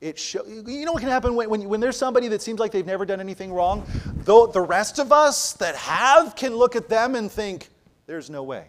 [0.00, 2.70] it show, you know what can happen when, when, when there's somebody that seems like
[2.70, 3.84] they've never done anything wrong?
[4.18, 7.68] Though the rest of us that have can look at them and think,
[8.06, 8.68] there's no way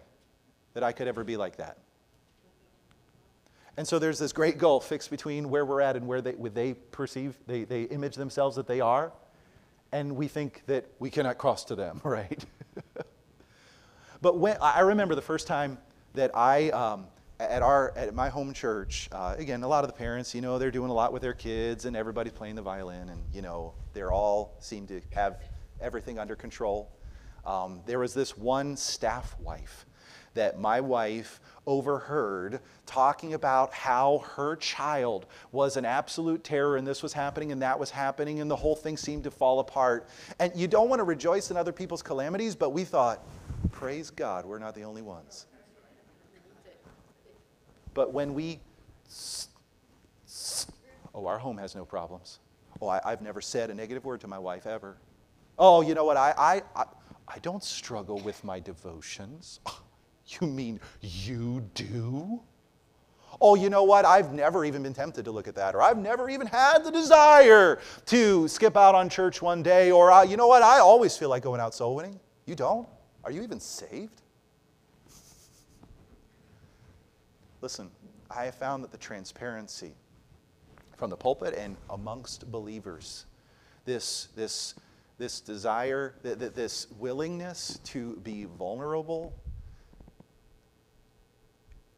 [0.74, 1.78] that I could ever be like that.
[3.76, 6.74] And so there's this great gulf fixed between where we're at and where they, they
[6.74, 9.12] perceive, they, they image themselves that they are.
[9.92, 12.44] And we think that we cannot cross to them, right?
[14.22, 15.78] but when, I remember the first time
[16.14, 17.06] that I, um,
[17.38, 20.58] at our at my home church uh, again a lot of the parents you know
[20.58, 23.74] they're doing a lot with their kids and everybody's playing the violin and you know
[23.92, 25.42] they're all seem to have
[25.80, 26.90] everything under control
[27.44, 29.84] um, there was this one staff wife
[30.32, 37.02] that my wife overheard talking about how her child was an absolute terror and this
[37.02, 40.08] was happening and that was happening and the whole thing seemed to fall apart
[40.38, 43.20] and you don't want to rejoice in other people's calamities but we thought
[43.76, 45.46] Praise God, we're not the only ones.
[47.94, 48.60] But when we,
[51.14, 52.40] oh, our home has no problems.
[52.80, 54.96] Oh, I, have never said a negative word to my wife ever.
[55.58, 56.18] Oh, you know what?
[56.18, 56.84] I, I, I,
[57.28, 59.60] I don't struggle with my devotions.
[60.28, 62.40] You mean you do?
[63.40, 64.04] Oh, you know what?
[64.04, 66.90] I've never even been tempted to look at that, or I've never even had the
[66.90, 70.62] desire to skip out on church one day, or uh, you know what?
[70.62, 72.18] I always feel like going out soul winning.
[72.46, 72.88] You don't?
[73.24, 74.22] Are you even saved?
[77.60, 77.90] Listen,
[78.30, 79.92] I have found that the transparency
[80.96, 83.26] from the pulpit and amongst believers,
[83.84, 84.74] this, this,
[85.18, 89.34] this desire, this willingness to be vulnerable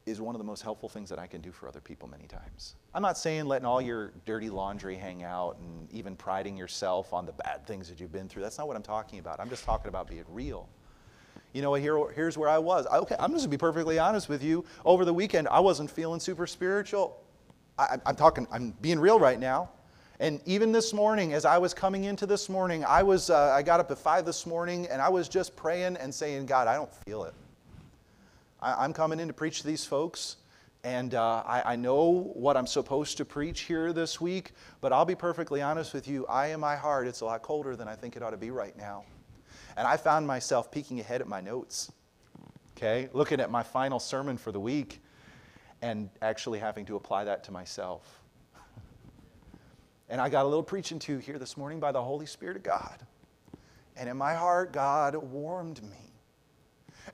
[0.09, 2.26] is one of the most helpful things that I can do for other people many
[2.26, 2.74] times.
[2.94, 7.26] I'm not saying letting all your dirty laundry hang out and even priding yourself on
[7.26, 8.42] the bad things that you've been through.
[8.42, 9.40] That's not what I'm talking about.
[9.40, 10.68] I'm just talking about being real.
[11.52, 12.86] You know, here, here's where I was.
[12.86, 14.64] Okay, I'm just going to be perfectly honest with you.
[14.84, 17.22] Over the weekend, I wasn't feeling super spiritual.
[17.78, 19.70] I, I'm talking, I'm being real right now.
[20.20, 23.62] And even this morning, as I was coming into this morning, I was, uh, I
[23.62, 26.74] got up at five this morning, and I was just praying and saying, God, I
[26.74, 27.34] don't feel it.
[28.61, 30.36] I, am coming in to preach to these folks,
[30.82, 35.04] and uh, I, I, know what I'm supposed to preach here this week, but I'll
[35.04, 36.26] be perfectly honest with you.
[36.26, 38.50] I, in my heart, it's a lot colder than I think it ought to be
[38.50, 39.04] right now.
[39.76, 41.92] And I found myself peeking ahead at my notes,
[42.76, 45.00] okay, looking at my final sermon for the week,
[45.80, 48.22] and actually having to apply that to myself.
[50.09, 52.64] And I got a little preaching to here this morning by the Holy Spirit of
[52.64, 53.06] God.
[53.96, 56.07] And in my heart, God warmed me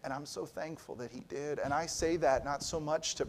[0.03, 1.59] and I'm so thankful that He did.
[1.59, 3.28] And I say that not so much to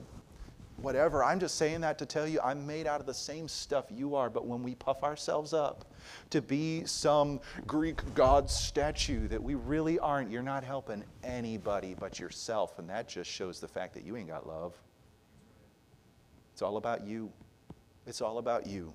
[0.78, 3.86] whatever, I'm just saying that to tell you I'm made out of the same stuff
[3.90, 4.30] you are.
[4.30, 5.86] But when we puff ourselves up
[6.30, 12.20] to be some Greek god statue that we really aren't, you're not helping anybody but
[12.20, 12.80] yourself.
[12.80, 14.74] And that just shows the fact that you ain't got love.
[16.54, 17.32] It's all about you.
[18.08, 18.94] It's all about you.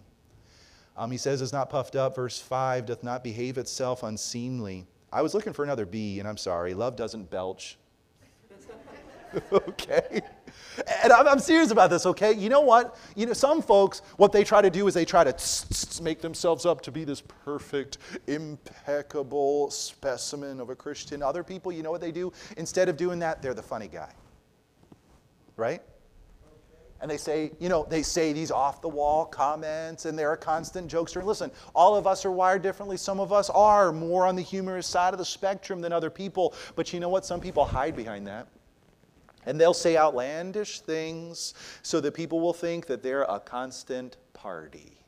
[0.97, 2.16] Um, he says, is not puffed up.
[2.16, 6.37] Verse 5 doth not behave itself unseemly I was looking for another B, and I'm
[6.37, 6.75] sorry.
[6.75, 7.79] Love doesn't belch.
[9.53, 10.23] okay?
[11.03, 12.33] And I'm, I'm, serious about this, okay?
[12.33, 12.97] You know what?
[13.15, 16.67] You know, some folks, what they try to do is they try to make themselves
[16.67, 21.23] up to be this perfect, impeccable specimen of a Christian.
[21.23, 22.33] Other people, you know what they do?
[22.57, 24.13] Instead of doing that, they're the funny guy.
[25.57, 25.83] Right?
[27.01, 30.37] And they say, you know, they say these off the wall comments and they're a
[30.37, 31.17] constant jokester.
[31.17, 32.99] And listen, all of us are wired differently.
[32.99, 36.55] Some of us are more on the humorous side of the spectrum than other people.
[36.77, 37.25] But you know what?
[37.25, 38.49] Some people hide behind that.
[39.47, 44.99] And they'll say outlandish things so that people will think that they're a constant party.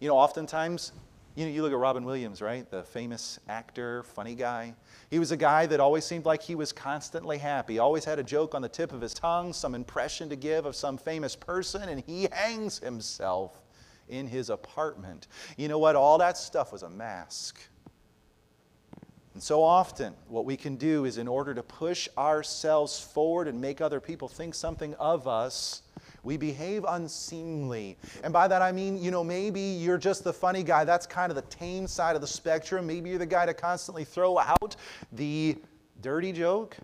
[0.00, 0.92] You know, oftentimes
[1.34, 2.70] you know, you look at Robin Williams, right?
[2.70, 4.74] The famous actor, funny guy.
[5.10, 8.22] He was a guy that always seemed like he was constantly happy, always had a
[8.22, 11.88] joke on the tip of his tongue, some impression to give of some famous person,
[11.88, 13.62] and he hangs himself
[14.08, 15.28] in his apartment.
[15.56, 15.96] You know what?
[15.96, 17.60] All that stuff was a mask.
[19.34, 23.60] And so often, what we can do is, in order to push ourselves forward and
[23.60, 25.81] make other people think something of us,
[26.22, 27.96] we behave unseemly.
[28.22, 30.84] And by that I mean, you know, maybe you're just the funny guy.
[30.84, 32.86] That's kind of the tame side of the spectrum.
[32.86, 34.76] Maybe you're the guy to constantly throw out
[35.12, 35.56] the
[36.00, 36.76] dirty joke.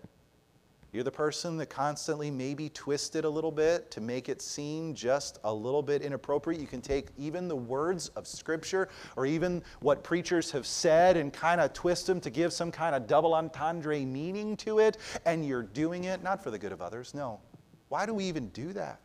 [0.91, 4.95] You're the person that constantly maybe twist it a little bit to make it seem
[4.95, 6.61] just a little bit inappropriate.
[6.61, 11.30] You can take even the words of Scripture or even what preachers have said and
[11.30, 15.47] kind of twist them to give some kind of double entendre meaning to it, and
[15.47, 17.12] you're doing it not for the good of others.
[17.12, 17.39] No.
[17.91, 18.99] Why do we even do that?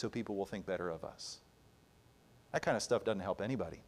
[0.00, 1.38] So people will think better of us.
[2.52, 3.82] That kind of stuff doesn't help anybody.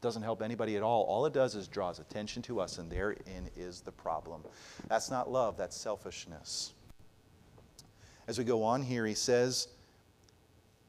[0.00, 1.02] Doesn't help anybody at all.
[1.04, 4.42] All it does is draws attention to us, and therein is the problem.
[4.88, 6.74] That's not love, that's selfishness.
[8.28, 9.68] As we go on here, he says,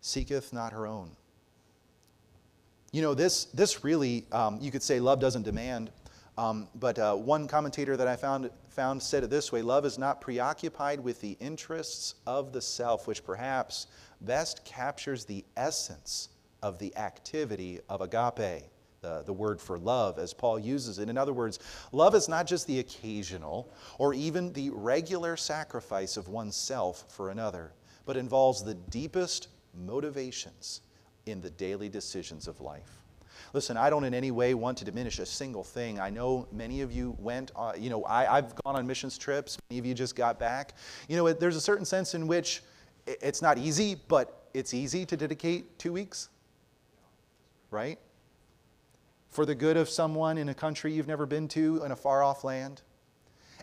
[0.02, 1.10] Seeketh not her own.
[2.92, 5.90] You know, this, this really, um, you could say love doesn't demand,
[6.40, 9.98] um, but uh, one commentator that I found, found said it this way Love is
[9.98, 13.88] not preoccupied with the interests of the self, which perhaps
[14.22, 16.30] best captures the essence
[16.64, 18.64] of the activity of agape,
[19.02, 21.10] the, the word for love, as Paul uses it.
[21.10, 21.60] In other words,
[21.92, 27.74] love is not just the occasional or even the regular sacrifice of oneself for another,
[28.06, 30.80] but involves the deepest motivations
[31.26, 33.04] in the daily decisions of life.
[33.54, 36.00] Listen, I don't in any way want to diminish a single thing.
[36.00, 39.58] I know many of you went, uh, you know, I, have gone on missions trips.
[39.70, 40.76] Many of you just got back.
[41.08, 42.62] You know, there's a certain sense in which
[43.08, 46.30] it's not easy, but it's easy to dedicate two weeks,
[47.72, 47.98] right?
[49.30, 52.24] For the good of someone in a country you've never been to, in a far
[52.24, 52.82] off land.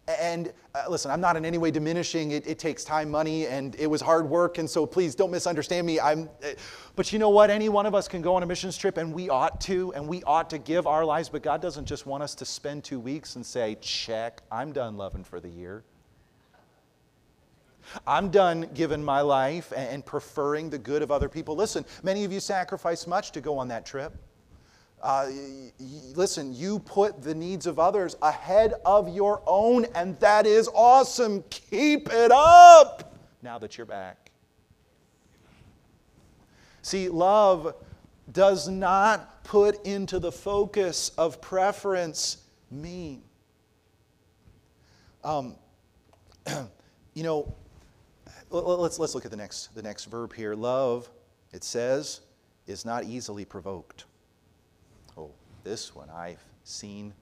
[0.08, 2.30] And uh, listen, I'm not in any way diminishing.
[2.30, 4.58] It, it, takes time, money, and it was hard work.
[4.58, 5.98] And so please don't misunderstand me.
[5.98, 6.50] I'm, uh,
[6.94, 7.50] but you know what?
[7.50, 10.06] Any one of us can go on a missions trip, and we ought to, and
[10.06, 11.28] we ought to give our lives.
[11.28, 14.96] But God doesn't just want us to spend two weeks and say, check, I'm done
[14.96, 15.82] loving for the year.
[18.06, 21.56] I'm done giving my life and preferring the good of other people.
[21.56, 24.12] Listen, many of you sacrifice much to go on that trip.
[25.02, 25.28] Uh,
[26.14, 31.44] listen, you put the needs of others ahead of your own, and that is awesome.
[31.50, 34.30] Keep it up now that you're back.
[36.82, 37.74] See, love
[38.32, 42.38] does not put into the focus of preference
[42.70, 43.22] me.
[45.22, 45.54] Um,
[47.14, 47.54] you know,
[48.50, 50.54] let's, let's look at the next, the next verb here.
[50.54, 51.08] Love,
[51.52, 52.20] it says,
[52.66, 54.05] is not easily provoked.
[55.66, 57.12] This one I've seen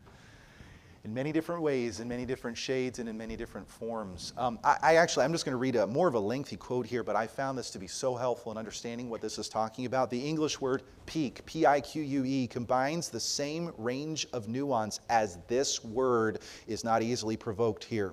[1.02, 4.34] in many different ways, in many different shades, and in many different forms.
[4.36, 6.84] Um, I, I, actually, I'm just going to read a more of a lengthy quote
[6.84, 9.86] here, but I found this to be so helpful in understanding what this is talking
[9.86, 10.10] about.
[10.10, 15.00] The English word pique, P I Q U E, combines the same range of nuance
[15.08, 18.12] as this word is not easily provoked here.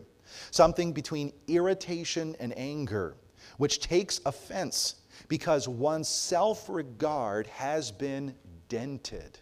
[0.51, 3.17] Something between irritation and anger,
[3.57, 4.95] which takes offense
[5.27, 8.33] because one's self regard has been
[8.69, 9.37] dented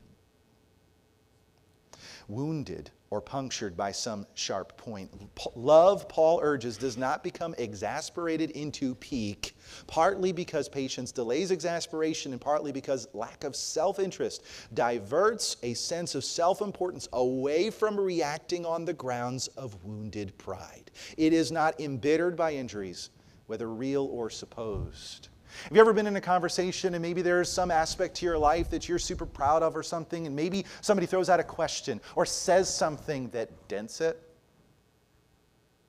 [2.30, 5.10] wounded or punctured by some sharp point.
[5.56, 9.58] Love, Paul urges, does not become exasperated into pique,
[9.88, 16.14] partly because patience delays exasperation and partly because lack of self interest diverts a sense
[16.14, 20.92] of self importance away from reacting on the grounds of wounded pride.
[21.18, 23.10] It is not embittered by injuries,
[23.48, 25.30] whether real or supposed.
[25.64, 28.70] Have you ever been in a conversation and maybe there's some aspect to your life
[28.70, 32.26] that you're super proud of or something, and maybe somebody throws out a question or
[32.26, 34.22] says something that dents it?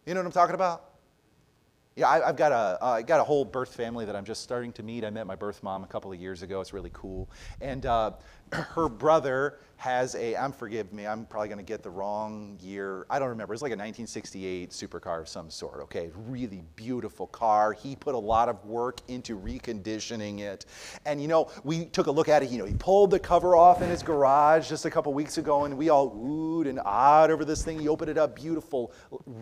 [0.07, 0.87] You know what I'm talking about?
[1.97, 4.73] Yeah, I, have got a, uh, got a whole birth family that I'm just starting
[4.73, 5.05] to meet.
[5.05, 6.61] I met my birth mom a couple of years ago.
[6.61, 7.29] It's really cool.
[7.61, 8.13] And uh,
[8.53, 13.07] her brother has a, I'm forgive me, I'm probably going to get the wrong year.
[13.09, 13.55] I don't remember.
[13.55, 16.11] It's like a 1968 supercar of some sort, okay?
[16.29, 17.73] Really beautiful car.
[17.73, 20.67] He put a lot of work into reconditioning it.
[21.07, 22.51] And you know, we took a look at it.
[22.51, 25.65] You know, he pulled the cover off in his garage just a couple weeks ago,
[25.65, 27.79] and we all oohed and awed over this thing.
[27.81, 28.93] He opened it up, beautiful,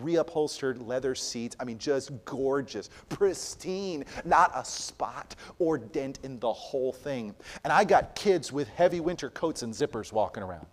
[0.01, 1.57] reupholstered leather seats.
[1.59, 7.35] I mean, just gorgeous, pristine, not a spot or dent in the whole thing.
[7.65, 10.67] And I got kids with heavy winter coats and zippers walking walking around.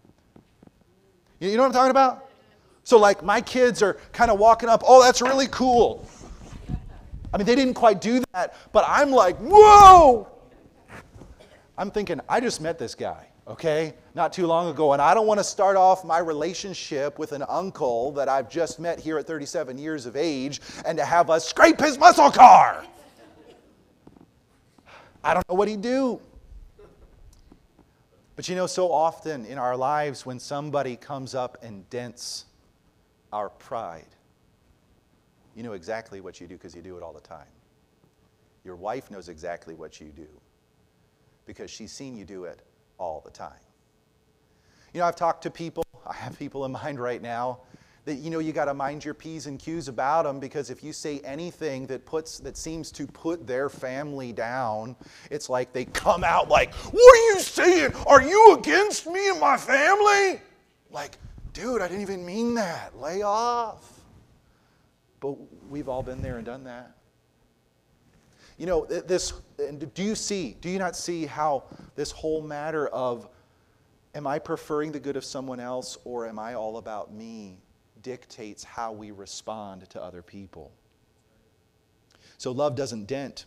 [1.40, 2.28] You know what I'm talking about?
[2.84, 6.07] So, like, my kids are kind of walking up, oh, that's really cool.
[7.32, 10.28] I mean, they didn't quite do that, but I'm like, whoa!
[11.78, 15.26] I'm thinking, I just met this guy, okay, not too long ago, and I don't
[15.26, 19.26] want to start off my relationship with an uncle that I've just met here at
[19.26, 22.84] 37 years of age and to have us scrape his muscle car.
[25.24, 26.20] I don't know what he'd do.
[28.37, 32.45] But you know, so often in our lives, when somebody comes up and dents
[33.32, 34.05] our pride,
[35.55, 37.47] you know exactly what you do because you do it all the time.
[38.62, 40.28] Your wife knows exactly what you do
[41.47, 42.61] because she's seen you do it
[42.99, 43.53] all the time.
[44.93, 47.61] You know, I've talked to people, I have people in mind right now
[48.07, 50.82] that you know you got to mind your p's and q's about them because if
[50.82, 54.96] you say anything that puts that seems to put their family down
[55.30, 57.92] it's like they come out like what are you saying?
[58.07, 60.40] Are you against me and my family?
[60.90, 61.18] Like
[61.52, 62.96] dude i didn't even mean that.
[62.96, 63.92] Lay off.
[65.20, 65.36] But
[65.68, 66.96] we've all been there and done that.
[68.57, 69.32] You know this
[69.94, 71.64] do you see do you not see how
[71.96, 73.28] this whole matter of
[74.14, 77.59] am i preferring the good of someone else or am i all about me
[78.03, 80.72] dictates how we respond to other people.
[82.38, 83.47] So love doesn't dent.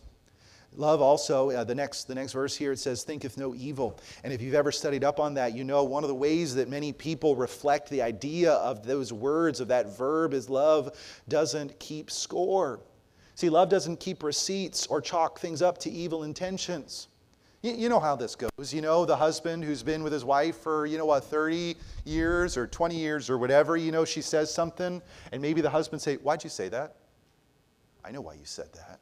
[0.76, 3.98] Love also, uh, the, next, the next verse here, it says, thinketh no evil.
[4.22, 6.68] And if you've ever studied up on that, you know one of the ways that
[6.68, 10.96] many people reflect the idea of those words, of that verb, is love
[11.28, 12.80] doesn't keep score.
[13.34, 17.08] See, love doesn't keep receipts or chalk things up to evil intentions.
[17.62, 18.72] You, know how this goes.
[18.72, 22.56] You know, the husband who's been with his wife for, you know what, 30 years
[22.56, 26.16] or 20 years or whatever, you know, she says something, and maybe the husband say,
[26.16, 26.96] Why'd you say that?
[28.02, 28.98] I know why you said that.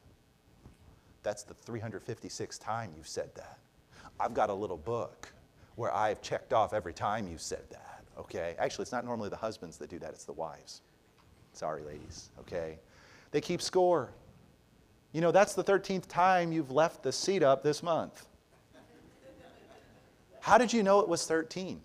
[1.22, 3.58] That's the 356th time you've said that.
[4.18, 5.32] I've got a little book
[5.76, 8.56] where I've checked off every time you said that, okay?
[8.58, 10.82] Actually, it's not normally the husbands that do that, it's the wives.
[11.52, 12.80] Sorry, ladies, okay?
[13.30, 14.10] They keep score.
[15.12, 18.26] You know, that's the 13th time you've left the seat up this month.
[20.48, 21.78] How did you know it was 13?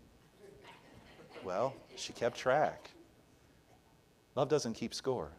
[1.44, 2.92] Well, she kept track.
[4.36, 5.32] Love doesn't keep score.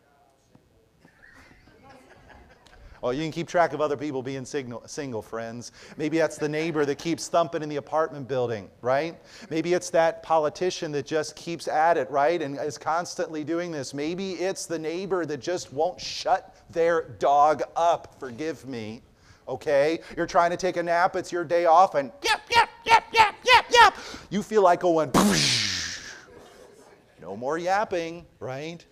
[3.02, 5.72] Oh, you can keep track of other people being single, single, friends.
[5.96, 9.18] Maybe that's the neighbor that keeps thumping in the apartment building, right?
[9.48, 12.42] Maybe it's that politician that just keeps at it, right?
[12.42, 13.94] And is constantly doing this.
[13.94, 18.20] Maybe it's the neighbor that just won't shut their dog up.
[18.20, 19.00] Forgive me,
[19.48, 20.00] okay?
[20.16, 23.34] You're trying to take a nap, it's your day off, and yep, yep, yep, yep,
[23.44, 23.94] yep, yep.
[24.30, 25.10] You feel like going,
[27.20, 28.84] no more yapping, right?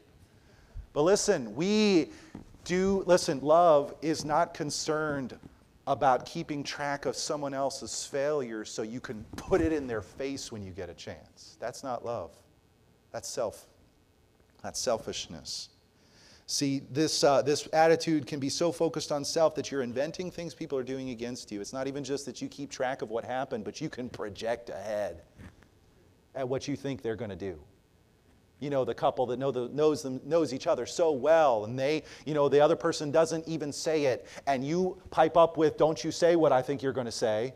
[0.92, 2.10] But listen, we
[2.64, 5.38] do, listen, love is not concerned
[5.86, 10.52] about keeping track of someone else's failures so you can put it in their face
[10.52, 11.56] when you get a chance.
[11.58, 12.30] That's not love.
[13.10, 13.66] That's self.
[14.62, 15.70] That's selfishness.
[16.52, 20.52] See, this, uh, this attitude can be so focused on self that you're inventing things
[20.52, 21.62] people are doing against you.
[21.62, 24.68] It's not even just that you keep track of what happened, but you can project
[24.68, 25.22] ahead
[26.34, 27.58] at what you think they're going to do
[28.60, 31.76] you know, the couple that know the, knows, them, knows each other so well, and
[31.76, 35.78] they, you know, the other person doesn't even say it, and you pipe up with,
[35.78, 37.54] Don't you say what I think you're going to say.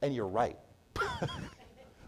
[0.00, 0.58] And you're right.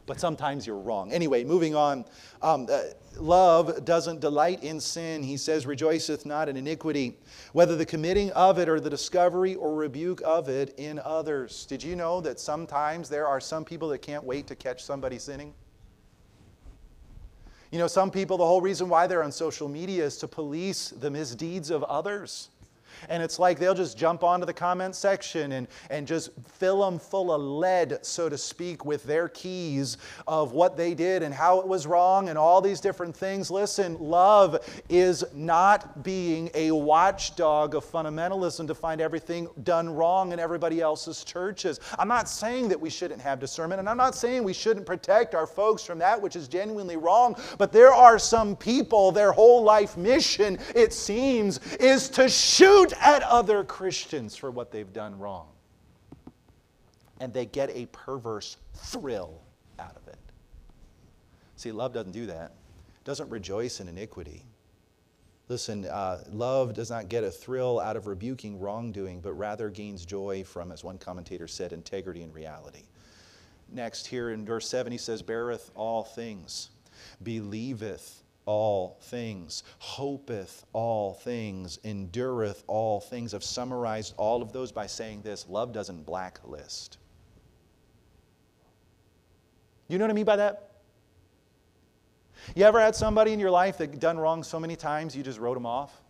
[0.09, 1.13] but sometimes you're wrong.
[1.13, 2.05] Anyway, moving on.
[2.43, 2.81] Um, uh,
[3.19, 5.23] love doesn't delight in sin.
[5.23, 7.19] He says, rejoiceth not in iniquity,
[7.53, 11.67] whether the committing of it or the discovery or rebuke of it in others.
[11.67, 15.19] Did you know that sometimes there are some people that can't wait to catch somebody
[15.19, 15.53] sinning?
[17.71, 20.89] You know, some people, the whole reason why they're on social media is to police
[20.89, 22.49] the misdeeds of others.
[23.09, 26.99] And it's like they'll just jump onto the comment section and, and just fill them
[26.99, 29.97] full of lead, so to speak, with their keys
[30.27, 33.51] of what they did and how it was wrong and all these different things.
[33.51, 40.39] Listen, love is not being a watchdog of fundamentalism to find everything done wrong in
[40.39, 41.81] everybody else's churches.
[41.99, 45.35] I'm not saying that we shouldn't have discernment, and I'm not saying we shouldn't protect
[45.35, 49.63] our folks from that which is genuinely wrong, but there are some people, their whole
[49.63, 55.19] life mission, it seems, is to shoot shoot at other Christians for what they've done
[55.19, 55.49] wrong.
[57.21, 59.41] And they get a perverse thrill
[59.79, 60.19] out of it.
[61.57, 62.53] See, love doesn't do that,
[62.97, 64.45] it doesn't rejoice in iniquity.
[65.49, 70.05] Listen, uh, love does not get a thrill out of rebuking wrongdoing, but rather gains
[70.05, 72.83] joy from, as one commentator said, integrity and reality.
[73.71, 76.69] Next, here in verse 7, he says, Beareth all things,
[77.23, 83.35] believeth all things, hopeth all things, endureth all things.
[83.35, 86.97] I've summarized all of those by saying this love doesn't blacklist.
[89.87, 90.71] You know what I mean by that?
[92.55, 95.39] You ever had somebody in your life that done wrong so many times you just
[95.39, 96.01] wrote them off?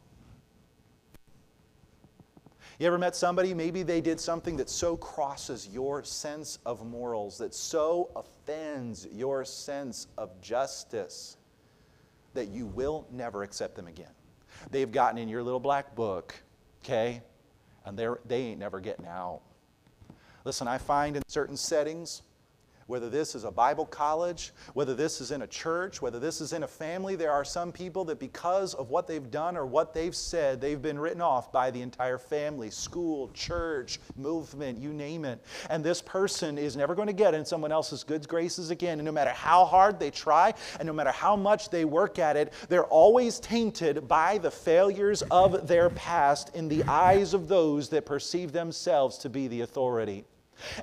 [2.79, 7.37] You ever met somebody, maybe they did something that so crosses your sense of morals,
[7.39, 11.38] that so offends your sense of justice,
[12.35, 14.13] that you will never accept them again.
[14.71, 16.35] They've gotten in your little black book,
[16.85, 17.23] okay?
[17.85, 19.41] And they ain't never getting out.
[20.45, 22.23] Listen, I find in certain settings,
[22.89, 26.55] whether this is a Bible college, whether this is in a church, whether this is
[26.55, 29.93] in a family, there are some people that because of what they've done or what
[29.93, 35.27] they've said, they've been written off by the entire family, school, church, movement, you name
[35.27, 35.45] it.
[35.69, 38.99] And this person is never going to get in someone else's good graces again.
[38.99, 42.37] And no matter how hard they try and no matter how much they work at
[42.37, 47.91] it, they're always tainted by the failures of their past in the eyes of those
[47.91, 50.25] that perceive themselves to be the authority.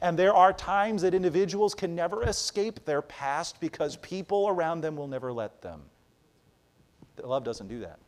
[0.02, 4.96] And there are times that individuals can never escape their past because people around them
[4.96, 5.82] will never let them.
[7.24, 8.00] Love doesn't do that.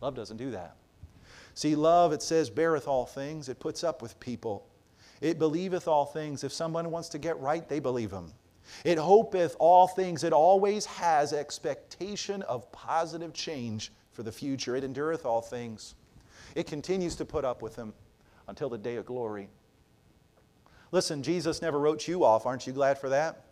[0.00, 0.76] Love doesn't do that.
[1.54, 4.66] See, love, it says, beareth all things, it puts up with people.
[5.20, 6.44] It believeth all things.
[6.44, 8.32] If someone wants to get right, they believe him.
[8.84, 10.24] It hopeth all things.
[10.24, 14.76] It always has expectation of positive change for the future.
[14.76, 15.94] It endureth all things.
[16.54, 17.92] It continues to put up with them
[18.48, 19.48] until the day of glory.
[20.92, 22.46] Listen, Jesus never wrote you off.
[22.46, 23.44] Aren't you glad for that?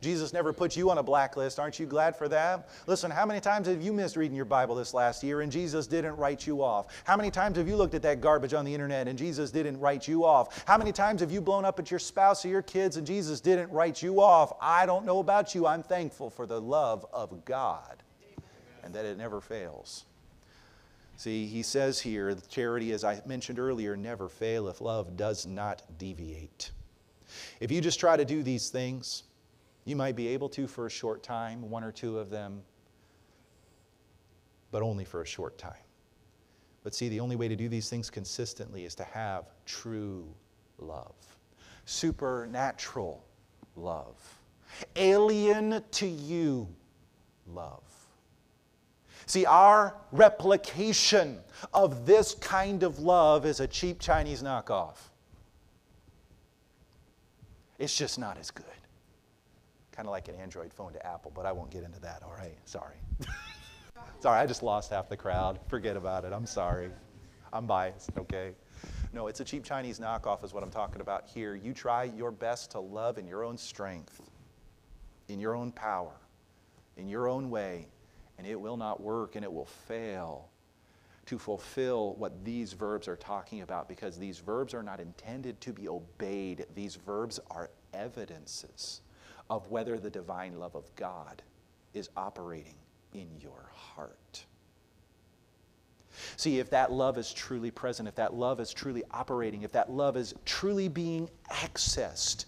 [0.00, 1.58] Jesus never put you on a blacklist.
[1.58, 2.68] Aren't you glad for that?
[2.86, 5.86] Listen, how many times have you missed reading your Bible this last year and Jesus
[5.86, 6.86] didn't write you off?
[7.04, 9.78] How many times have you looked at that garbage on the internet and Jesus didn't
[9.78, 10.64] write you off?
[10.66, 13.40] How many times have you blown up at your spouse or your kids and Jesus
[13.40, 14.52] didn't write you off?
[14.60, 15.66] I don't know about you.
[15.66, 18.02] I'm thankful for the love of God
[18.82, 20.04] and that it never fails.
[21.18, 24.82] See, he says here, charity, as I mentioned earlier, never faileth.
[24.82, 26.72] Love does not deviate.
[27.60, 29.24] If you just try to do these things,
[29.84, 32.62] you might be able to for a short time, one or two of them,
[34.70, 35.72] but only for a short time.
[36.82, 40.32] But see, the only way to do these things consistently is to have true
[40.78, 41.14] love,
[41.84, 43.24] supernatural
[43.74, 44.16] love,
[44.94, 46.68] alien to you
[47.48, 47.82] love.
[49.26, 51.40] See, our replication
[51.74, 54.96] of this kind of love is a cheap Chinese knockoff.
[57.78, 58.64] It's just not as good.
[59.92, 62.34] Kind of like an Android phone to Apple, but I won't get into that, all
[62.36, 62.56] right?
[62.64, 62.96] Sorry.
[64.20, 65.58] sorry, I just lost half the crowd.
[65.68, 66.32] Forget about it.
[66.32, 66.90] I'm sorry.
[67.52, 68.52] I'm biased, okay?
[69.12, 71.54] No, it's a cheap Chinese knockoff, is what I'm talking about here.
[71.54, 74.20] You try your best to love in your own strength,
[75.28, 76.12] in your own power,
[76.96, 77.88] in your own way,
[78.38, 80.50] and it will not work and it will fail
[81.26, 85.72] to fulfill what these verbs are talking about because these verbs are not intended to
[85.72, 86.66] be obeyed.
[86.74, 89.00] These verbs are evidences
[89.50, 91.42] of whether the divine love of God
[91.94, 92.76] is operating
[93.12, 94.44] in your heart.
[96.36, 99.90] See, if that love is truly present, if that love is truly operating, if that
[99.90, 102.46] love is truly being accessed,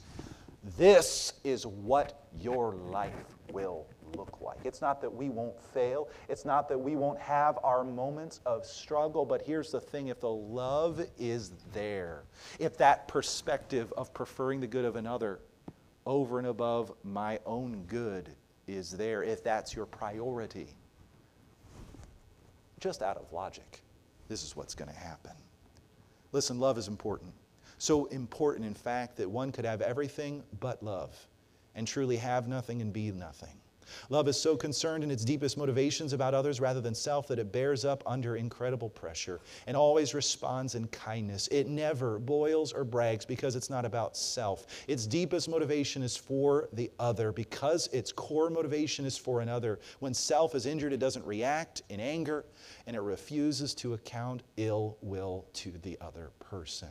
[0.76, 3.12] this is what your life
[3.52, 3.86] will
[4.16, 4.58] look like.
[4.64, 8.64] It's not that we won't fail, it's not that we won't have our moments of
[8.64, 12.24] struggle, but here's the thing if the love is there,
[12.58, 15.40] if that perspective of preferring the good of another
[16.06, 18.30] over and above my own good
[18.66, 20.68] is there, if that's your priority,
[22.80, 23.82] just out of logic,
[24.28, 25.32] this is what's going to happen.
[26.32, 27.32] Listen, love is important.
[27.78, 31.16] So important, in fact, that one could have everything but love
[31.74, 33.54] and truly have nothing and be nothing.
[34.08, 37.52] Love is so concerned in its deepest motivations about others rather than self that it
[37.52, 41.48] bears up under incredible pressure and always responds in kindness.
[41.48, 44.66] It never boils or brags because it's not about self.
[44.88, 49.78] Its deepest motivation is for the other because its core motivation is for another.
[50.00, 52.44] When self is injured, it doesn't react in anger
[52.86, 56.88] and it refuses to account ill will to the other person.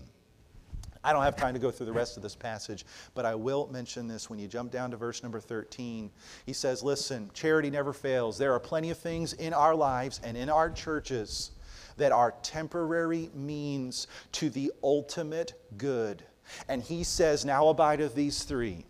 [1.08, 2.86] I don't have time to go through the rest of this passage,
[3.16, 6.12] but I will mention this when you jump down to verse number 13.
[6.45, 8.38] He says, Listen, charity never fails.
[8.38, 11.51] There are plenty of things in our lives and in our churches
[11.95, 16.24] that are temporary means to the ultimate good.
[16.68, 18.86] And he says, Now abideth these three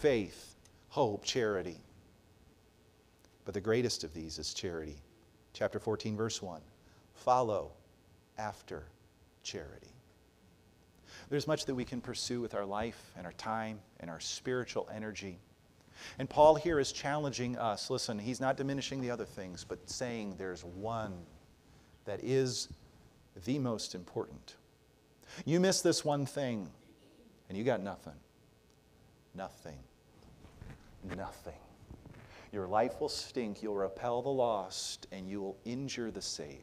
[0.00, 0.56] faith,
[0.88, 1.78] hope, charity.
[3.44, 4.96] But the greatest of these is charity.
[5.52, 6.60] Chapter 14, verse 1.
[7.14, 7.70] Follow
[8.38, 8.86] after
[9.44, 9.93] charity.
[11.30, 14.88] There's much that we can pursue with our life and our time and our spiritual
[14.94, 15.38] energy.
[16.18, 17.90] And Paul here is challenging us.
[17.90, 21.14] Listen, he's not diminishing the other things, but saying there's one
[22.04, 22.68] that is
[23.44, 24.56] the most important.
[25.44, 26.70] You miss this one thing,
[27.48, 28.14] and you got nothing.
[29.34, 29.78] Nothing.
[31.16, 31.54] Nothing.
[32.52, 36.60] Your life will stink, you'll repel the lost, and you will injure the saved.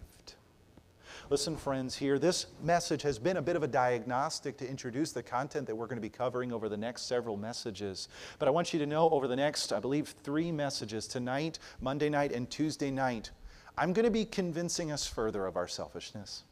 [1.31, 5.23] Listen, friends, here, this message has been a bit of a diagnostic to introduce the
[5.23, 8.09] content that we're going to be covering over the next several messages.
[8.37, 12.09] But I want you to know over the next, I believe, three messages tonight, Monday
[12.09, 13.31] night, and Tuesday night,
[13.77, 16.43] I'm going to be convincing us further of our selfishness.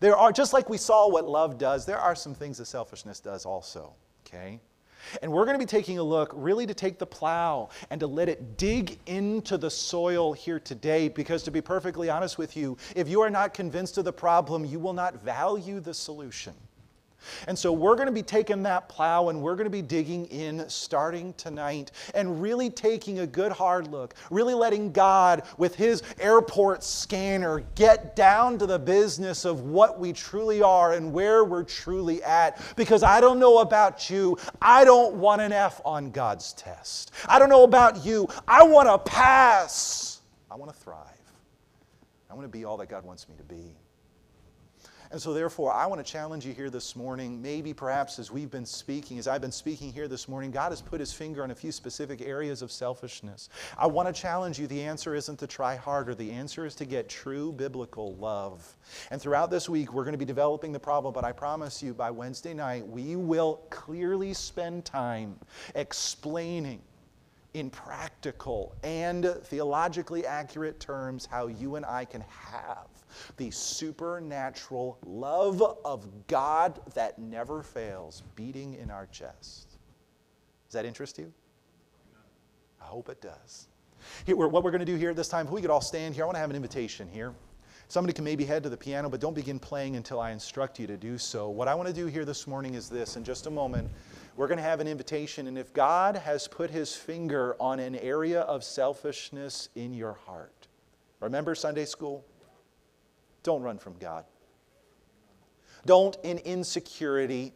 [0.00, 3.20] There are, just like we saw what love does, there are some things that selfishness
[3.20, 3.94] does also,
[4.26, 4.58] okay?
[5.22, 8.06] And we're going to be taking a look really to take the plow and to
[8.06, 11.08] let it dig into the soil here today.
[11.08, 14.64] Because to be perfectly honest with you, if you are not convinced of the problem,
[14.64, 16.54] you will not value the solution.
[17.46, 20.26] And so we're going to be taking that plow and we're going to be digging
[20.26, 26.02] in starting tonight and really taking a good hard look, really letting God, with His
[26.18, 31.64] airport scanner, get down to the business of what we truly are and where we're
[31.64, 32.60] truly at.
[32.76, 37.12] Because I don't know about you, I don't want an F on God's test.
[37.28, 40.20] I don't know about you, I want to pass.
[40.50, 41.06] I want to thrive.
[42.30, 43.74] I want to be all that God wants me to be.
[45.16, 47.40] And so, therefore, I want to challenge you here this morning.
[47.40, 50.82] Maybe, perhaps, as we've been speaking, as I've been speaking here this morning, God has
[50.82, 53.48] put his finger on a few specific areas of selfishness.
[53.78, 54.66] I want to challenge you.
[54.66, 58.76] The answer isn't to try harder, the answer is to get true biblical love.
[59.10, 61.94] And throughout this week, we're going to be developing the problem, but I promise you,
[61.94, 65.38] by Wednesday night, we will clearly spend time
[65.74, 66.82] explaining
[67.54, 72.95] in practical and theologically accurate terms how you and I can have
[73.36, 79.78] the supernatural love of God that never fails beating in our chest.
[80.66, 81.32] Does that interest you?
[82.80, 83.68] I hope it does.
[84.24, 86.14] Here, what we're going to do here at this time, if we could all stand
[86.14, 87.34] here, I want to have an invitation here.
[87.88, 90.88] Somebody can maybe head to the piano, but don't begin playing until I instruct you
[90.88, 91.48] to do so.
[91.48, 93.16] What I want to do here this morning is this.
[93.16, 93.88] In just a moment,
[94.36, 97.94] we're going to have an invitation, and if God has put his finger on an
[97.96, 100.66] area of selfishness in your heart,
[101.20, 102.24] remember Sunday school?
[103.46, 104.24] Don't run from God.
[105.84, 107.54] Don't, in insecurity,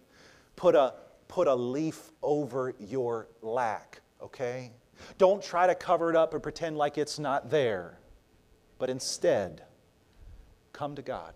[0.55, 0.95] put a,
[1.27, 4.71] put a leaf over your lack, okay?
[5.19, 7.99] Don't try to cover it up or pretend like it's not there,
[8.79, 9.65] but instead,
[10.73, 11.35] come to God.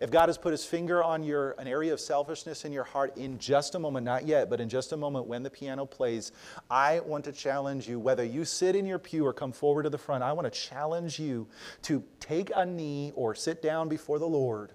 [0.00, 3.16] If God has put his finger on your, an area of selfishness in your heart
[3.16, 6.32] in just a moment, not yet, but in just a moment when the piano plays,
[6.70, 9.90] I want to challenge you, whether you sit in your pew or come forward to
[9.90, 11.48] the front, I want to challenge you
[11.82, 14.72] to take a knee or sit down before the Lord.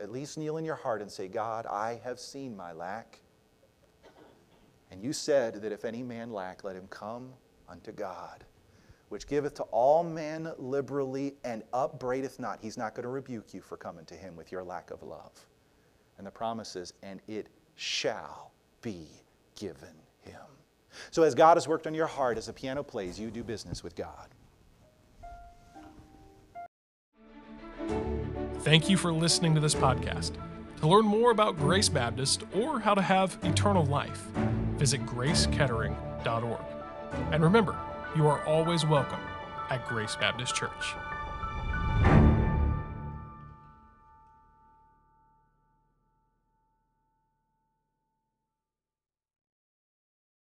[0.00, 3.20] At least kneel in your heart and say, God, I have seen my lack.
[4.90, 7.30] And you said that if any man lack, let him come
[7.68, 8.44] unto God
[9.12, 12.58] which giveth to all men liberally and upbraideth not.
[12.62, 15.32] He's not going to rebuke you for coming to him with your lack of love.
[16.16, 19.06] And the promise is, and it shall be
[19.54, 19.92] given
[20.22, 20.40] him.
[21.10, 23.84] So as God has worked on your heart as the piano plays, you do business
[23.84, 24.28] with God.
[28.60, 30.32] Thank you for listening to this podcast.
[30.80, 34.22] To learn more about Grace Baptist or how to have eternal life,
[34.78, 36.60] visit gracekettering.org.
[37.30, 37.76] And remember,
[38.14, 39.20] you are always welcome
[39.70, 40.94] at Grace Baptist Church.